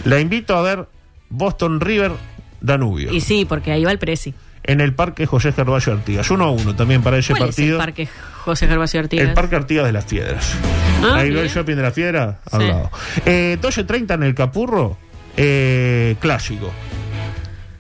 La 0.06 0.20
invito 0.20 0.56
a 0.56 0.62
ver 0.62 0.88
Boston 1.30 1.80
River 1.82 2.12
Danubio. 2.62 3.12
Y 3.12 3.22
sí, 3.22 3.46
porque 3.50 3.72
ahí 3.72 3.84
va 3.84 3.92
el 3.92 4.00
Presi. 4.00 4.34
En 4.64 4.82
el 4.82 4.94
Parque 4.94 5.26
José 5.26 5.54
Gervasio 5.54 5.94
Artigas. 5.94 6.30
1 6.30 6.44
a 6.44 6.52
1 6.52 6.76
también 6.76 7.02
para 7.02 7.18
ese 7.18 7.34
¿Cuál 7.34 7.50
es 7.50 7.58
el 7.58 7.78
partido. 7.78 7.78
parque 7.80 8.08
José 8.44 8.68
Gervasio 8.68 9.00
Artigas? 9.00 9.28
El 9.30 9.34
Parque 9.34 9.56
Artigas 9.56 9.86
de 9.86 9.92
las 9.94 10.04
Piedras. 10.06 10.54
Ah, 11.04 11.16
Ahí 11.16 11.32
va 11.32 11.42
el 11.42 11.50
shopping 11.50 11.76
de 11.76 11.82
las 11.82 11.94
Piedras 11.94 12.36
al 12.52 12.62
Sí. 12.62 12.68
lado. 12.68 12.92
Eh, 13.26 13.58
12.30 13.62 14.14
en 14.16 14.24
el 14.24 14.36
Capurro. 14.36 14.98
Eh, 15.38 16.16
clásico. 16.20 16.74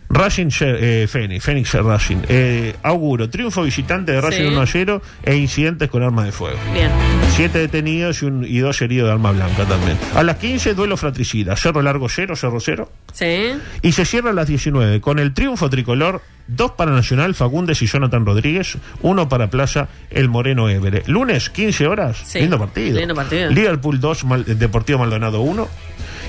Racing 0.09 0.47
eh, 0.61 1.05
Fénix, 1.09 1.43
Fénix 1.43 1.73
Racing. 1.73 2.19
Eh, 2.29 2.73
auguro, 2.81 3.29
triunfo 3.29 3.63
visitante 3.63 4.13
de 4.13 4.21
Racing 4.21 4.43
Sí. 4.43 4.47
1 4.47 4.61
a 4.61 4.65
0 4.65 5.01
e 5.23 5.35
incidentes 5.35 5.89
con 5.89 6.01
armas 6.01 6.25
de 6.25 6.31
fuego. 6.31 6.57
Bien. 6.73 6.89
Siete 7.35 7.59
detenidos 7.59 8.21
y, 8.23 8.25
un- 8.25 8.45
y 8.45 8.59
dos 8.59 8.81
heridos 8.81 9.07
de 9.07 9.11
arma 9.13 9.31
blanca 9.33 9.65
también. 9.65 9.97
A 10.15 10.23
las 10.23 10.37
15, 10.37 10.75
duelo 10.75 10.95
fratricida. 10.95 11.57
Cerro 11.57 11.81
Largo 11.81 12.07
0, 12.07 12.37
Cerro 12.37 12.59
0. 12.61 12.89
Sí. 13.11 13.51
Y 13.81 13.91
se 13.91 14.05
cierra 14.05 14.29
a 14.29 14.33
las 14.33 14.47
19 14.47 15.01
con 15.01 15.19
el 15.19 15.33
triunfo 15.33 15.69
tricolor, 15.69 16.21
dos 16.47 16.71
para 16.71 16.91
Nacional, 16.91 17.35
Fagundes 17.35 17.81
y 17.81 17.87
Jonathan 17.87 18.25
Rodríguez, 18.25 18.77
uno 19.01 19.27
para 19.27 19.49
Plaza, 19.49 19.89
el 20.09 20.29
Moreno 20.29 20.69
Évere. 20.69 21.03
Lunes, 21.07 21.49
15 21.49 21.85
horas, 21.85 22.17
Sí, 22.25 22.39
lindo 22.39 22.57
partido. 22.57 22.97
lindo 22.97 23.13
partido. 23.13 23.49
Liverpool 23.51 23.99
2, 23.99 24.23
Mal- 24.23 24.45
Deportivo 24.57 24.99
Maldonado 24.99 25.41
1. 25.41 25.67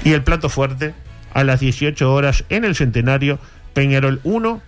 Y 0.05 0.12
el 0.12 0.23
plato 0.25 0.49
fuerte, 0.49 0.95
a 1.35 1.45
las 1.45 1.61
18 1.61 2.12
horas, 2.12 2.45
en 2.49 2.64
el 2.64 2.75
Centenario, 2.75 3.38
Peñarol 3.75 4.21
1, 4.25 4.61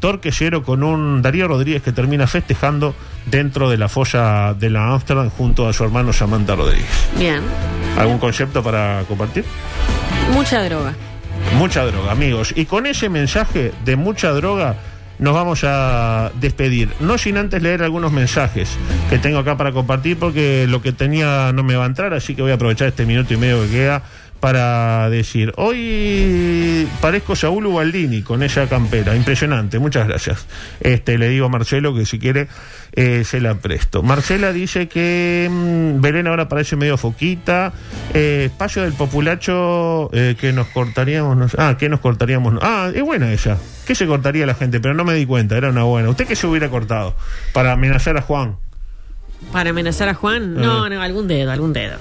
Torque 0.00 0.32
0, 0.32 0.62
con 0.64 0.82
un 0.82 1.22
Darío 1.22 1.48
Rodríguez 1.48 1.82
que 1.82 1.92
termina 1.92 2.26
festejando 2.26 2.94
dentro 3.26 3.70
de 3.70 3.78
la 3.78 3.88
folla 3.88 4.54
de 4.54 4.70
la 4.70 4.92
Amsterdam 4.92 5.30
junto 5.30 5.68
a 5.68 5.72
su 5.72 5.84
hermano 5.84 6.12
Samantha 6.12 6.56
Rodríguez. 6.56 7.08
Bien. 7.18 7.40
¿Algún 7.96 8.18
concepto 8.18 8.62
para 8.62 9.04
compartir? 9.06 9.44
Mucha 10.32 10.62
droga. 10.64 10.94
Mucha 11.56 11.84
droga, 11.84 12.10
amigos. 12.10 12.52
Y 12.56 12.64
con 12.64 12.86
ese 12.86 13.08
mensaje 13.08 13.72
de 13.84 13.96
mucha 13.96 14.30
droga 14.30 14.76
nos 15.18 15.34
vamos 15.34 15.62
a 15.62 16.32
despedir. 16.40 16.88
No 16.98 17.16
sin 17.16 17.36
antes 17.36 17.62
leer 17.62 17.82
algunos 17.82 18.10
mensajes 18.10 18.70
que 19.08 19.18
tengo 19.18 19.38
acá 19.38 19.56
para 19.56 19.70
compartir 19.70 20.18
porque 20.18 20.66
lo 20.68 20.82
que 20.82 20.92
tenía 20.92 21.52
no 21.52 21.62
me 21.62 21.76
va 21.76 21.84
a 21.84 21.86
entrar, 21.86 22.12
así 22.12 22.34
que 22.34 22.42
voy 22.42 22.50
a 22.50 22.54
aprovechar 22.54 22.88
este 22.88 23.06
minuto 23.06 23.32
y 23.32 23.36
medio 23.36 23.62
que 23.62 23.70
queda 23.70 24.02
para 24.42 25.08
decir, 25.08 25.52
hoy 25.56 26.88
parezco 27.00 27.36
Saúl 27.36 27.64
Ubaldini 27.66 28.22
con 28.22 28.42
esa 28.42 28.66
campera, 28.68 29.14
impresionante, 29.14 29.78
muchas 29.78 30.08
gracias. 30.08 30.48
Este 30.80 31.16
le 31.16 31.28
digo 31.28 31.46
a 31.46 31.48
Marcelo 31.48 31.94
que 31.94 32.04
si 32.06 32.18
quiere 32.18 32.48
eh, 32.90 33.22
se 33.24 33.40
la 33.40 33.54
presto. 33.54 34.02
Marcela 34.02 34.52
dice 34.52 34.88
que 34.88 35.48
mm, 35.48 36.00
Belén 36.00 36.26
ahora 36.26 36.48
parece 36.48 36.74
medio 36.74 36.96
foquita, 36.96 37.72
eh, 38.14 38.46
espacio 38.46 38.82
del 38.82 38.94
populacho 38.94 40.10
eh, 40.12 40.34
que 40.36 40.52
nos 40.52 40.66
cortaríamos, 40.66 41.54
ah, 41.56 41.76
que 41.78 41.88
nos 41.88 42.00
cortaríamos, 42.00 42.54
no- 42.54 42.60
ah, 42.62 42.90
es 42.92 43.02
buena 43.02 43.32
ella, 43.32 43.58
que 43.86 43.94
se 43.94 44.08
cortaría 44.08 44.44
la 44.44 44.56
gente, 44.56 44.80
pero 44.80 44.92
no 44.92 45.04
me 45.04 45.14
di 45.14 45.24
cuenta, 45.24 45.56
era 45.56 45.68
una 45.68 45.84
buena. 45.84 46.08
¿Usted 46.10 46.26
qué 46.26 46.34
se 46.34 46.48
hubiera 46.48 46.68
cortado 46.68 47.14
para 47.52 47.70
amenazar 47.70 48.16
a 48.16 48.22
Juan? 48.22 48.56
Para 49.52 49.70
amenazar 49.70 50.08
a 50.08 50.14
Juan, 50.14 50.54
no, 50.56 50.84
Eh. 50.84 50.90
no, 50.90 51.00
algún 51.00 51.28
dedo, 51.28 51.52
algún 51.52 51.72
dedo. 51.72 51.94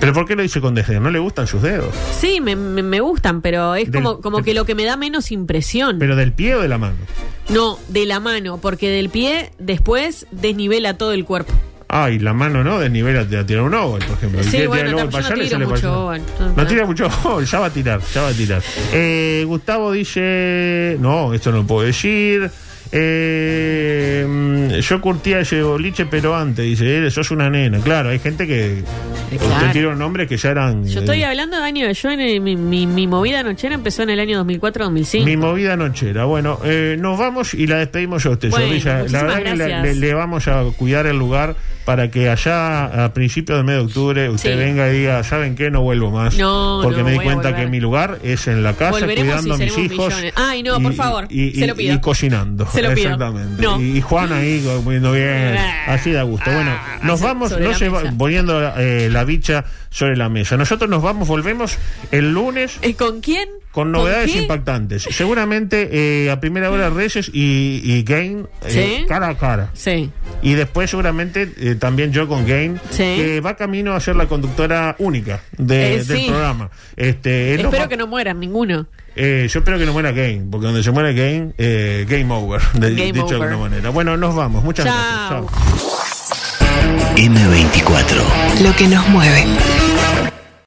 ¿Pero 0.00 0.12
por 0.12 0.26
qué 0.26 0.36
lo 0.36 0.42
dice 0.42 0.60
con 0.60 0.74
desdén? 0.74 1.02
¿No 1.02 1.10
le 1.10 1.18
gustan 1.18 1.46
sus 1.46 1.60
dedos? 1.62 1.92
Sí, 2.18 2.40
me, 2.40 2.54
me, 2.54 2.82
me 2.82 3.00
gustan, 3.00 3.40
pero 3.42 3.74
es 3.74 3.90
Del- 3.90 4.02
como, 4.02 4.20
como 4.20 4.42
que 4.42 4.54
lo 4.54 4.64
que 4.64 4.74
me 4.76 4.84
da 4.84 4.96
menos 4.96 5.32
impresión. 5.32 5.98
¿Pero 5.98 6.14
del 6.14 6.32
pie 6.32 6.54
o 6.54 6.62
de 6.62 6.68
la 6.68 6.78
mano? 6.78 6.94
No, 7.48 7.78
de 7.88 8.06
la 8.06 8.20
mano, 8.20 8.58
porque 8.58 8.88
del 8.90 9.08
pie 9.10 9.50
después 9.58 10.26
desnivela 10.30 10.94
todo 10.94 11.12
el 11.12 11.24
cuerpo. 11.24 11.52
Ah, 11.90 12.10
y 12.10 12.18
la 12.18 12.34
mano 12.34 12.62
no, 12.62 12.78
desnivela 12.78 13.22
a 13.22 13.46
tirar 13.46 13.62
un 13.62 13.72
óvalo, 13.74 14.04
por 14.06 14.16
ejemplo. 14.18 14.40
El 14.40 14.44
Sí, 14.44 14.50
tira 14.58 14.68
bueno, 14.68 14.90
el 15.00 15.08
para 15.08 15.28
no 15.30 15.34
allá, 15.34 15.44
tiro 15.48 15.68
mucho 15.68 16.04
óvalo. 16.04 16.24
No 16.54 16.66
tira 16.66 16.84
mucho 16.86 17.06
óvalo, 17.24 17.42
ya 17.42 17.58
va 17.60 17.66
a 17.66 17.70
tirar, 17.70 18.00
ya 18.14 18.22
va 18.22 18.28
a 18.28 18.32
tirar. 18.32 18.62
Eh, 18.92 19.42
Gustavo 19.46 19.90
dice, 19.92 20.96
no, 21.00 21.32
esto 21.32 21.50
no 21.50 21.58
lo 21.58 21.66
puedo 21.66 21.86
decir. 21.86 22.50
Eh, 22.92 24.80
yo 24.80 25.00
curtía 25.00 25.40
ese 25.40 25.62
boliche, 25.62 26.06
pero 26.06 26.36
antes, 26.36 26.64
dice, 26.64 27.06
eh, 27.06 27.10
sos 27.10 27.30
una 27.30 27.50
nena. 27.50 27.78
Claro, 27.80 28.10
hay 28.10 28.18
gente 28.18 28.46
que. 28.46 28.82
claro. 29.30 29.54
Usted 29.54 29.72
tira 29.72 29.94
nombres 29.94 30.28
que 30.28 30.36
ya 30.36 30.50
eran. 30.50 30.84
Yo 30.86 30.98
eh, 31.00 31.02
estoy 31.02 31.22
hablando 31.22 31.56
de 31.58 31.62
año. 31.64 31.90
Yo 31.90 32.10
en 32.10 32.20
el- 32.20 32.40
mi, 32.40 32.56
mi, 32.56 32.86
mi 32.86 33.06
movida 33.06 33.42
nochera 33.42 33.74
empezó 33.74 34.02
en 34.02 34.10
el 34.10 34.20
año 34.20 34.44
2004-2005. 34.44 35.24
Mi 35.24 35.36
movida 35.36 35.76
nochera. 35.76 36.24
Bueno, 36.24 36.58
eh, 36.64 36.96
nos 36.98 37.18
vamos 37.18 37.54
y 37.54 37.66
la 37.66 37.78
despedimos 37.78 38.24
a 38.26 38.30
usted, 38.30 38.50
Bueno, 38.50 38.66
Zorrilla. 38.66 39.04
La 39.08 39.22
verdad 39.22 39.42
que 39.42 39.56
le, 39.56 39.56
gracias. 39.68 39.82
le- 39.82 39.94
le 39.94 40.14
vamos 40.14 40.48
a 40.48 40.64
cuidar 40.76 41.06
el 41.06 41.18
lugar 41.18 41.56
para 41.84 42.10
que 42.10 42.28
allá 42.28 43.04
a 43.04 43.14
principios 43.14 43.58
del 43.58 43.64
mes 43.64 43.76
de 43.76 43.80
octubre 43.82 44.28
usted 44.28 44.52
Sí. 44.52 44.58
venga 44.58 44.90
y 44.92 44.98
diga, 44.98 45.24
¿saben 45.24 45.56
qué? 45.56 45.70
No 45.70 45.80
vuelvo 45.82 46.10
más. 46.10 46.36
No, 46.36 46.80
porque 46.82 46.98
no, 46.98 47.04
me 47.06 47.12
di 47.12 47.18
cuenta 47.18 47.56
que 47.56 47.66
mi 47.66 47.80
lugar 47.80 48.18
es 48.22 48.46
en 48.46 48.62
la 48.62 48.74
casa 48.74 48.90
Volveremos 48.90 49.42
cuidando 49.42 49.54
a 49.54 49.58
mis 49.58 49.78
hijos. 49.78 50.08
millones. 50.08 50.32
Ay, 50.36 50.62
no, 50.62 50.78
por 50.80 50.92
favor, 50.92 51.26
y, 51.30 51.52
se 51.52 51.66
lo 51.66 51.74
pido. 51.74 51.94
y 51.94 51.98
cocinando. 52.00 52.66
Se 52.82 52.88
lo 52.88 52.94
pido. 52.94 53.12
Exactamente. 53.12 53.62
No. 53.62 53.80
Y, 53.80 53.98
y 53.98 54.00
Juan 54.00 54.32
ahí 54.32 54.62
comiendo 54.84 55.12
bien. 55.12 55.56
Ah. 55.58 55.94
así 55.94 56.12
da 56.12 56.22
gusto. 56.22 56.50
Bueno, 56.50 56.70
nos 57.02 57.20
vamos, 57.20 57.50
no 57.52 57.58
la 57.70 57.74
se 57.78 57.88
va- 57.88 58.02
mesa. 58.02 58.14
poniendo 58.18 58.72
eh, 58.78 59.08
la 59.10 59.24
bicha 59.24 59.64
sobre 59.90 60.16
la 60.16 60.28
mesa. 60.28 60.56
Nosotros 60.56 60.88
nos 60.90 61.02
vamos, 61.02 61.28
volvemos 61.28 61.76
el 62.10 62.32
lunes. 62.32 62.78
¿Y 62.82 62.94
con 62.94 63.20
quién? 63.20 63.48
Con 63.72 63.92
novedades 63.92 64.34
impactantes. 64.34 65.02
Seguramente 65.10 65.88
eh, 66.24 66.30
a 66.30 66.40
primera 66.40 66.70
hora 66.70 66.90
Reyes 66.90 67.30
y, 67.32 67.80
y 67.84 68.02
Gain 68.02 68.48
eh, 68.64 68.98
Sí. 69.00 69.04
cara 69.06 69.28
a 69.28 69.36
cara. 69.38 69.70
Sí. 69.74 70.10
Y 70.42 70.54
después 70.54 70.90
seguramente 70.90 71.52
eh, 71.58 71.74
también 71.76 72.12
yo 72.12 72.26
con 72.26 72.46
Gain, 72.46 72.80
Sí. 72.90 72.96
que 73.02 73.40
va 73.40 73.56
camino 73.56 73.92
a 73.94 74.00
ser 74.00 74.16
la 74.16 74.26
conductora 74.26 74.96
única 74.98 75.40
de- 75.56 75.94
Eh, 75.96 76.04
del 76.04 76.18
sí. 76.18 76.26
programa. 76.28 76.70
Este, 76.96 77.54
Espero 77.54 77.70
va- 77.70 77.88
que 77.88 77.96
no 77.96 78.06
mueran 78.06 78.40
ninguno. 78.40 78.86
Eh, 79.18 79.48
yo 79.50 79.58
espero 79.60 79.78
que 79.78 79.84
no 79.86 79.92
muera 79.92 80.12
Gain, 80.12 80.50
porque 80.50 80.66
donde 80.66 80.82
se 80.82 80.90
muere 80.90 81.12
Gain, 81.14 81.52
eh, 81.58 82.06
game 82.08 82.32
over, 82.32 82.60
de- 82.74 82.90
Game 82.94 83.12
dicho 83.12 83.26
de 83.26 83.34
alguna 83.34 83.56
manera. 83.58 83.90
Bueno, 83.90 84.16
nos 84.16 84.34
vamos. 84.34 84.62
Muchas 84.64 84.86
Chao. 84.86 84.94
gracias. 84.96 85.28
Chao. 85.28 86.48
M24. 87.16 88.62
Lo 88.62 88.74
que 88.76 88.86
nos 88.88 89.06
mueve. 89.08 89.44